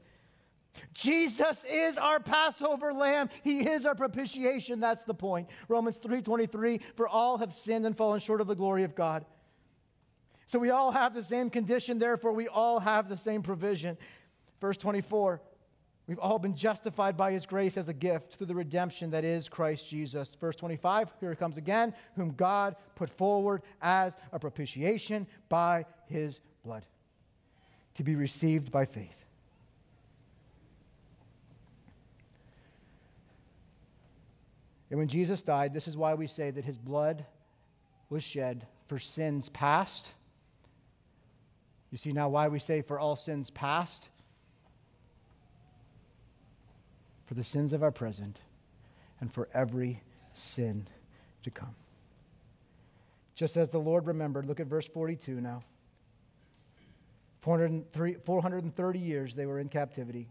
[0.94, 3.30] Jesus is our Passover lamb.
[3.42, 4.78] He is our propitiation.
[4.78, 5.48] That's the point.
[5.66, 9.24] Romans 3:23, for all have sinned and fallen short of the glory of God.
[10.46, 13.98] So we all have the same condition, therefore we all have the same provision.
[14.60, 15.40] Verse 24,
[16.10, 19.48] We've all been justified by his grace as a gift through the redemption that is
[19.48, 20.32] Christ Jesus.
[20.40, 26.40] Verse 25, here it comes again, whom God put forward as a propitiation by his
[26.64, 26.84] blood
[27.94, 29.14] to be received by faith.
[34.90, 37.24] And when Jesus died, this is why we say that his blood
[38.08, 40.08] was shed for sins past.
[41.92, 44.08] You see now why we say for all sins past?
[47.30, 48.40] For the sins of our present
[49.20, 50.02] and for every
[50.34, 50.84] sin
[51.44, 51.76] to come.
[53.36, 55.62] Just as the Lord remembered, look at verse 42 now.
[57.42, 60.26] 430 years they were in captivity.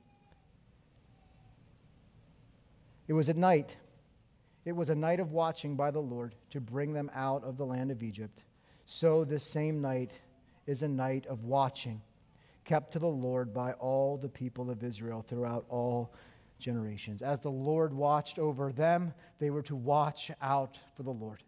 [3.07, 3.69] It was at night.
[4.65, 7.65] It was a night of watching by the Lord to bring them out of the
[7.65, 8.41] land of Egypt.
[8.85, 10.11] So this same night
[10.67, 12.01] is a night of watching,
[12.65, 16.11] kept to the Lord by all the people of Israel throughout all
[16.59, 17.21] generations.
[17.21, 21.43] As the Lord watched over them, they were to watch out for the Lord.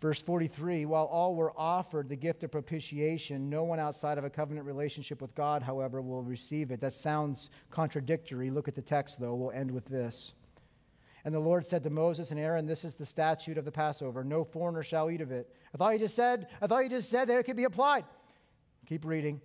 [0.00, 4.30] Verse 43 While all were offered the gift of propitiation, no one outside of a
[4.30, 6.80] covenant relationship with God, however, will receive it.
[6.80, 8.50] That sounds contradictory.
[8.50, 9.34] Look at the text, though.
[9.34, 10.32] We'll end with this.
[11.24, 14.22] And the Lord said to Moses and Aaron, This is the statute of the Passover.
[14.22, 15.52] No foreigner shall eat of it.
[15.74, 18.04] I thought you just said, I thought you just said that it could be applied.
[18.86, 19.40] Keep reading.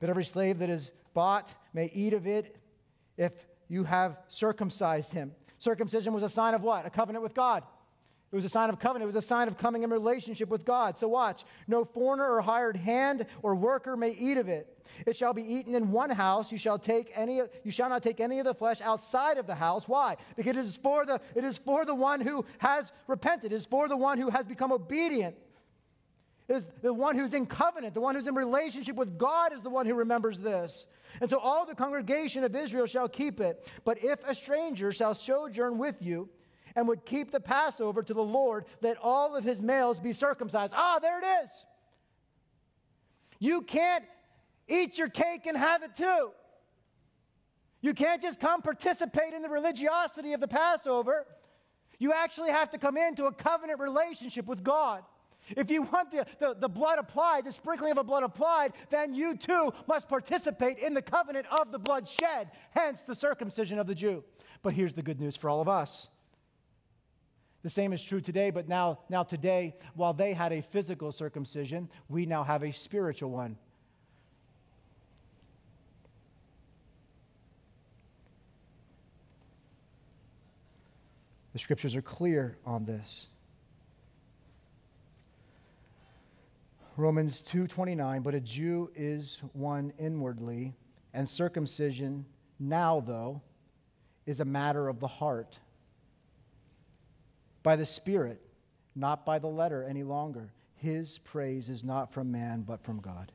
[0.00, 2.56] But every slave that is bought may eat of it
[3.16, 3.32] if
[3.68, 5.32] you have circumcised him.
[5.58, 6.86] Circumcision was a sign of what?
[6.86, 7.62] A covenant with God.
[8.32, 9.04] It was a sign of covenant.
[9.10, 10.98] It was a sign of coming in relationship with God.
[10.98, 11.44] So watch.
[11.66, 14.76] No foreigner or hired hand or worker may eat of it.
[15.06, 16.50] It shall be eaten in one house.
[16.50, 19.54] You shall take any you shall not take any of the flesh outside of the
[19.54, 19.88] house.
[19.88, 20.16] Why?
[20.36, 23.52] Because it is for the it is for the one who has repented.
[23.52, 25.36] It is for the one who has become obedient
[26.50, 29.70] is the one who's in covenant, the one who's in relationship with God is the
[29.70, 30.84] one who remembers this.
[31.20, 33.66] And so all the congregation of Israel shall keep it.
[33.84, 36.28] But if a stranger shall sojourn with you
[36.74, 40.72] and would keep the Passover to the Lord, let all of his males be circumcised.
[40.74, 41.50] Ah, there it is.
[43.38, 44.04] You can't
[44.68, 46.30] eat your cake and have it too.
[47.80, 51.26] You can't just come participate in the religiosity of the Passover.
[51.98, 55.02] You actually have to come into a covenant relationship with God.
[55.56, 59.14] If you want the, the, the, blood applied, the sprinkling of the blood applied, then
[59.14, 63.86] you too must participate in the covenant of the blood shed, hence the circumcision of
[63.86, 64.22] the Jew.
[64.62, 66.08] But here's the good news for all of us.
[67.62, 71.88] The same is true today, but now, now today, while they had a physical circumcision,
[72.08, 73.56] we now have a spiritual one.
[81.52, 83.26] The scriptures are clear on this.
[87.00, 90.76] Romans 2:29, but a Jew is one inwardly,
[91.14, 92.26] and circumcision
[92.58, 93.40] now though
[94.26, 95.58] is a matter of the heart.
[97.62, 98.42] By the Spirit,
[98.94, 100.52] not by the letter any longer.
[100.76, 103.32] His praise is not from man, but from God.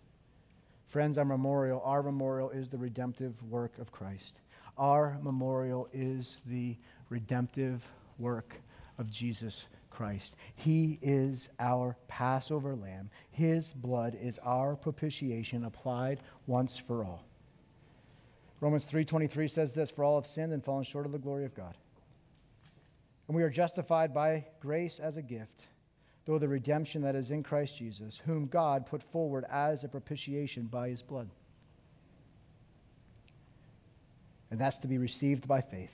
[0.88, 4.42] Friends, our memorial, our memorial is the redemptive work of Christ.
[4.78, 6.78] Our memorial is the
[7.10, 7.84] redemptive
[8.20, 8.56] work
[8.98, 10.36] of Jesus Christ.
[10.56, 13.10] He is our Passover lamb.
[13.32, 17.24] His blood is our propitiation applied once for all.
[18.60, 21.56] Romans 3:23 says this, for all have sinned and fallen short of the glory of
[21.56, 21.76] God.
[23.28, 25.64] And we are justified by grace as a gift,
[26.26, 30.64] through the redemption that is in Christ Jesus, whom God put forward as a propitiation
[30.66, 31.30] by his blood.
[34.52, 35.92] And that's to be received by faith.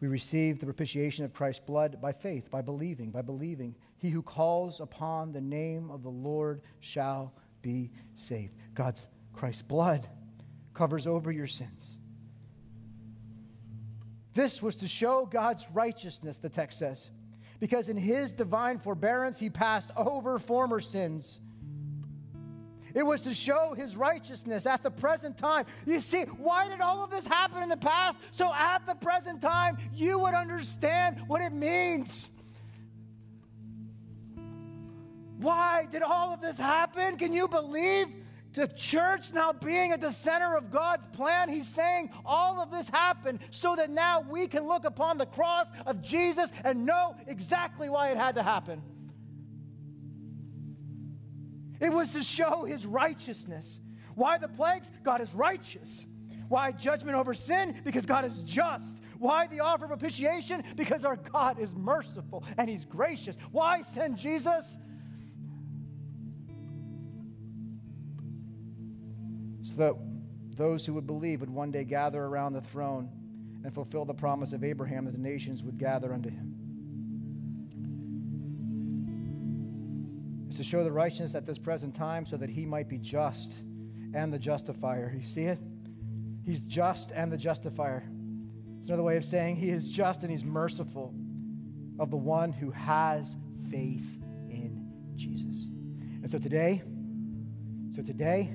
[0.00, 3.74] We receive the propitiation of Christ's blood by faith, by believing, by believing.
[3.96, 7.32] He who calls upon the name of the Lord shall
[7.62, 8.52] be saved.
[8.74, 9.00] God's
[9.32, 10.06] Christ's blood
[10.74, 11.96] covers over your sins.
[14.34, 17.08] This was to show God's righteousness, the text says,
[17.58, 21.40] because in his divine forbearance he passed over former sins.
[22.96, 25.66] It was to show his righteousness at the present time.
[25.84, 28.16] You see, why did all of this happen in the past?
[28.32, 32.30] So at the present time, you would understand what it means.
[35.36, 37.18] Why did all of this happen?
[37.18, 38.08] Can you believe?
[38.54, 42.88] the church now being at the center of God's plan, he's saying all of this
[42.88, 47.90] happened so that now we can look upon the cross of Jesus and know exactly
[47.90, 48.80] why it had to happen.
[51.80, 53.66] It was to show his righteousness.
[54.14, 54.88] Why the plagues?
[55.04, 56.06] God is righteous.
[56.48, 57.80] Why judgment over sin?
[57.84, 58.94] Because God is just.
[59.18, 60.62] Why the offer of propitiation?
[60.76, 63.36] Because our God is merciful and he's gracious.
[63.50, 64.64] Why send Jesus?
[69.62, 69.94] So that
[70.56, 73.10] those who would believe would one day gather around the throne
[73.64, 76.55] and fulfill the promise of Abraham that the nations would gather unto him.
[80.56, 83.52] To show the righteousness at this present time so that he might be just
[84.14, 85.14] and the justifier.
[85.14, 85.58] You see it?
[86.46, 88.08] He's just and the justifier.
[88.80, 91.12] It's another way of saying he is just and he's merciful
[91.98, 93.26] of the one who has
[93.70, 94.06] faith
[94.48, 95.66] in Jesus.
[96.22, 96.82] And so today,
[97.94, 98.50] so today,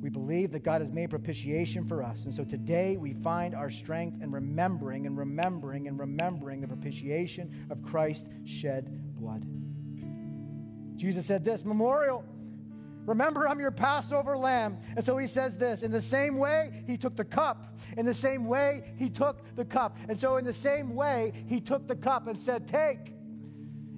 [0.00, 2.24] we believe that God has made propitiation for us.
[2.24, 7.68] And so today we find our strength in remembering and remembering and remembering the propitiation
[7.70, 9.46] of Christ's shed blood.
[10.96, 12.24] Jesus said this Memorial,
[13.04, 14.78] remember I'm your Passover lamb.
[14.96, 17.76] And so he says this in the same way, he took the cup.
[17.96, 19.96] In the same way, he took the cup.
[20.08, 23.14] And so, in the same way, he took the cup and said, Take.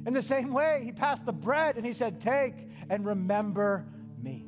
[0.06, 2.54] In the same way, he passed the bread and he said, Take
[2.90, 3.86] and remember
[4.22, 4.46] me.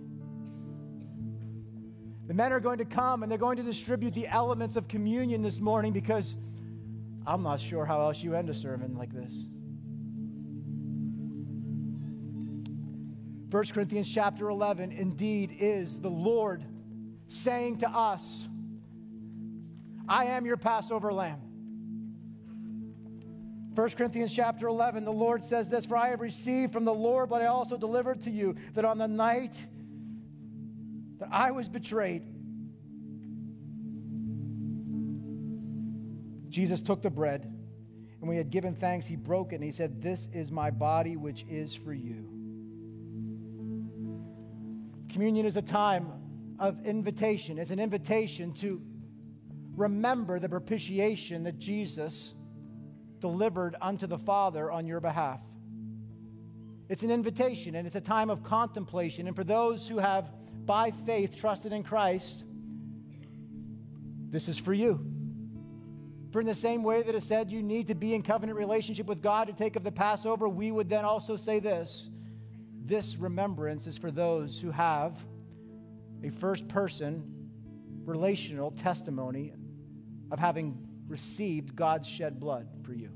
[2.28, 5.42] The men are going to come and they're going to distribute the elements of communion
[5.42, 6.36] this morning because
[7.26, 9.34] I'm not sure how else you end a sermon like this.
[13.51, 16.64] 1 Corinthians chapter 11 indeed is the Lord
[17.26, 18.46] saying to us,
[20.09, 21.40] I am your Passover lamb.
[23.74, 27.30] 1 Corinthians chapter 11, the Lord says this For I have received from the Lord
[27.30, 29.54] what I also delivered to you, that on the night
[31.18, 32.22] that I was betrayed.
[36.50, 39.70] Jesus took the bread, and when he had given thanks, he broke it, and he
[39.70, 42.39] said, This is my body, which is for you.
[45.12, 46.12] Communion is a time
[46.58, 48.80] of invitation, it's an invitation to
[49.76, 52.34] remember the propitiation that Jesus
[53.20, 55.41] delivered unto the Father on your behalf.
[56.88, 59.26] It's an invitation and it's a time of contemplation.
[59.26, 60.30] And for those who have
[60.66, 62.42] by faith trusted in Christ,
[64.30, 65.00] this is for you.
[66.32, 69.07] For in the same way that it said you need to be in covenant relationship
[69.07, 72.08] with God to take of the Passover, we would then also say this
[72.91, 75.17] this remembrance is for those who have
[76.25, 77.22] a first person
[78.04, 79.53] relational testimony
[80.33, 80.76] of having
[81.07, 83.11] received God's shed blood for you.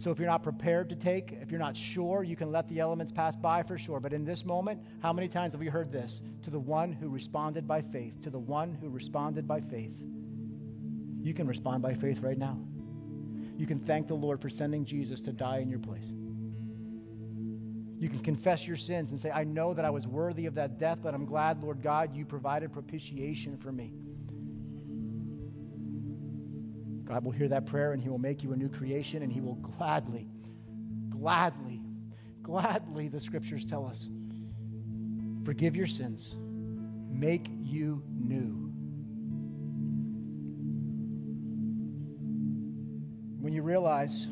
[0.00, 2.80] So if you're not prepared to take, if you're not sure, you can let the
[2.80, 3.98] elements pass by for sure.
[3.98, 6.20] But in this moment, how many times have we heard this?
[6.42, 9.96] To the one who responded by faith, to the one who responded by faith.
[11.22, 12.58] You can respond by faith right now.
[13.56, 16.19] You can thank the Lord for sending Jesus to die in your place.
[18.00, 20.78] You can confess your sins and say, I know that I was worthy of that
[20.78, 23.92] death, but I'm glad, Lord God, you provided propitiation for me.
[27.04, 29.42] God will hear that prayer and He will make you a new creation and He
[29.42, 30.26] will gladly,
[31.10, 31.82] gladly,
[32.42, 34.08] gladly, the scriptures tell us,
[35.44, 36.34] forgive your sins,
[37.10, 38.72] make you new.
[43.42, 44.26] When you realize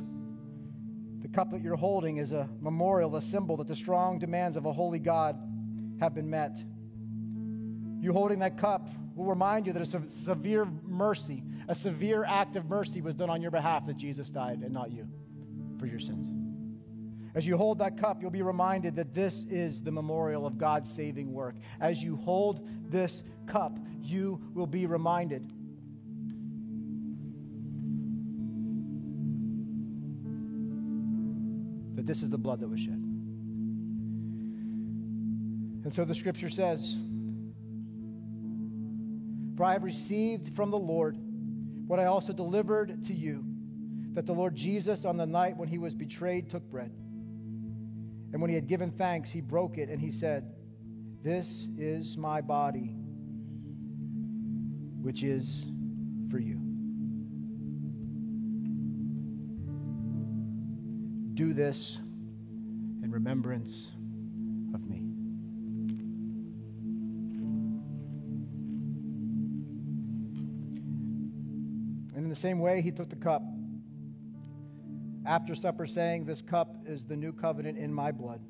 [1.29, 4.65] the cup that you're holding is a memorial, a symbol that the strong demands of
[4.65, 5.39] a holy God
[6.01, 6.59] have been met.
[8.01, 12.67] You holding that cup will remind you that a severe mercy, a severe act of
[12.67, 15.07] mercy was done on your behalf that Jesus died and not you
[15.79, 16.33] for your sins.
[17.35, 20.91] As you hold that cup, you'll be reminded that this is the memorial of God's
[20.95, 21.57] saving work.
[21.81, 25.53] As you hold this cup, you will be reminded
[32.09, 32.95] this is the blood that was shed.
[35.85, 36.97] And so the scripture says,
[39.57, 41.19] For I have received from the Lord
[41.87, 43.45] what I also delivered to you,
[44.15, 46.91] that the Lord Jesus, on the night when he was betrayed, took bread.
[48.33, 50.51] And when he had given thanks, he broke it, and he said,
[51.23, 52.95] This is my body,
[55.03, 55.65] which is
[56.31, 56.68] for you.
[61.39, 61.99] Do this
[63.05, 63.87] in remembrance
[64.75, 64.97] of me.
[72.17, 73.45] And in the same way, he took the cup
[75.27, 78.41] after supper, saying, This cup is the new covenant in my blood.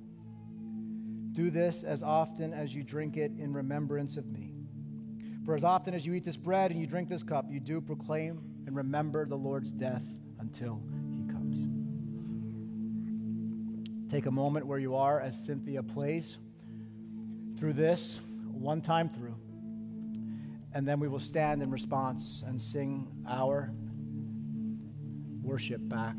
[1.33, 4.55] Do this as often as you drink it in remembrance of me.
[5.45, 7.83] For as often as you eat this bread and you drink this cup, you do
[7.83, 10.05] proclaim and remember the Lord's death
[10.41, 10.81] until
[14.11, 16.39] Take a moment where you are as Cynthia plays
[17.59, 18.19] through this
[18.51, 19.35] one time through.
[20.73, 23.71] And then we will stand in response and sing our
[25.43, 26.17] worship back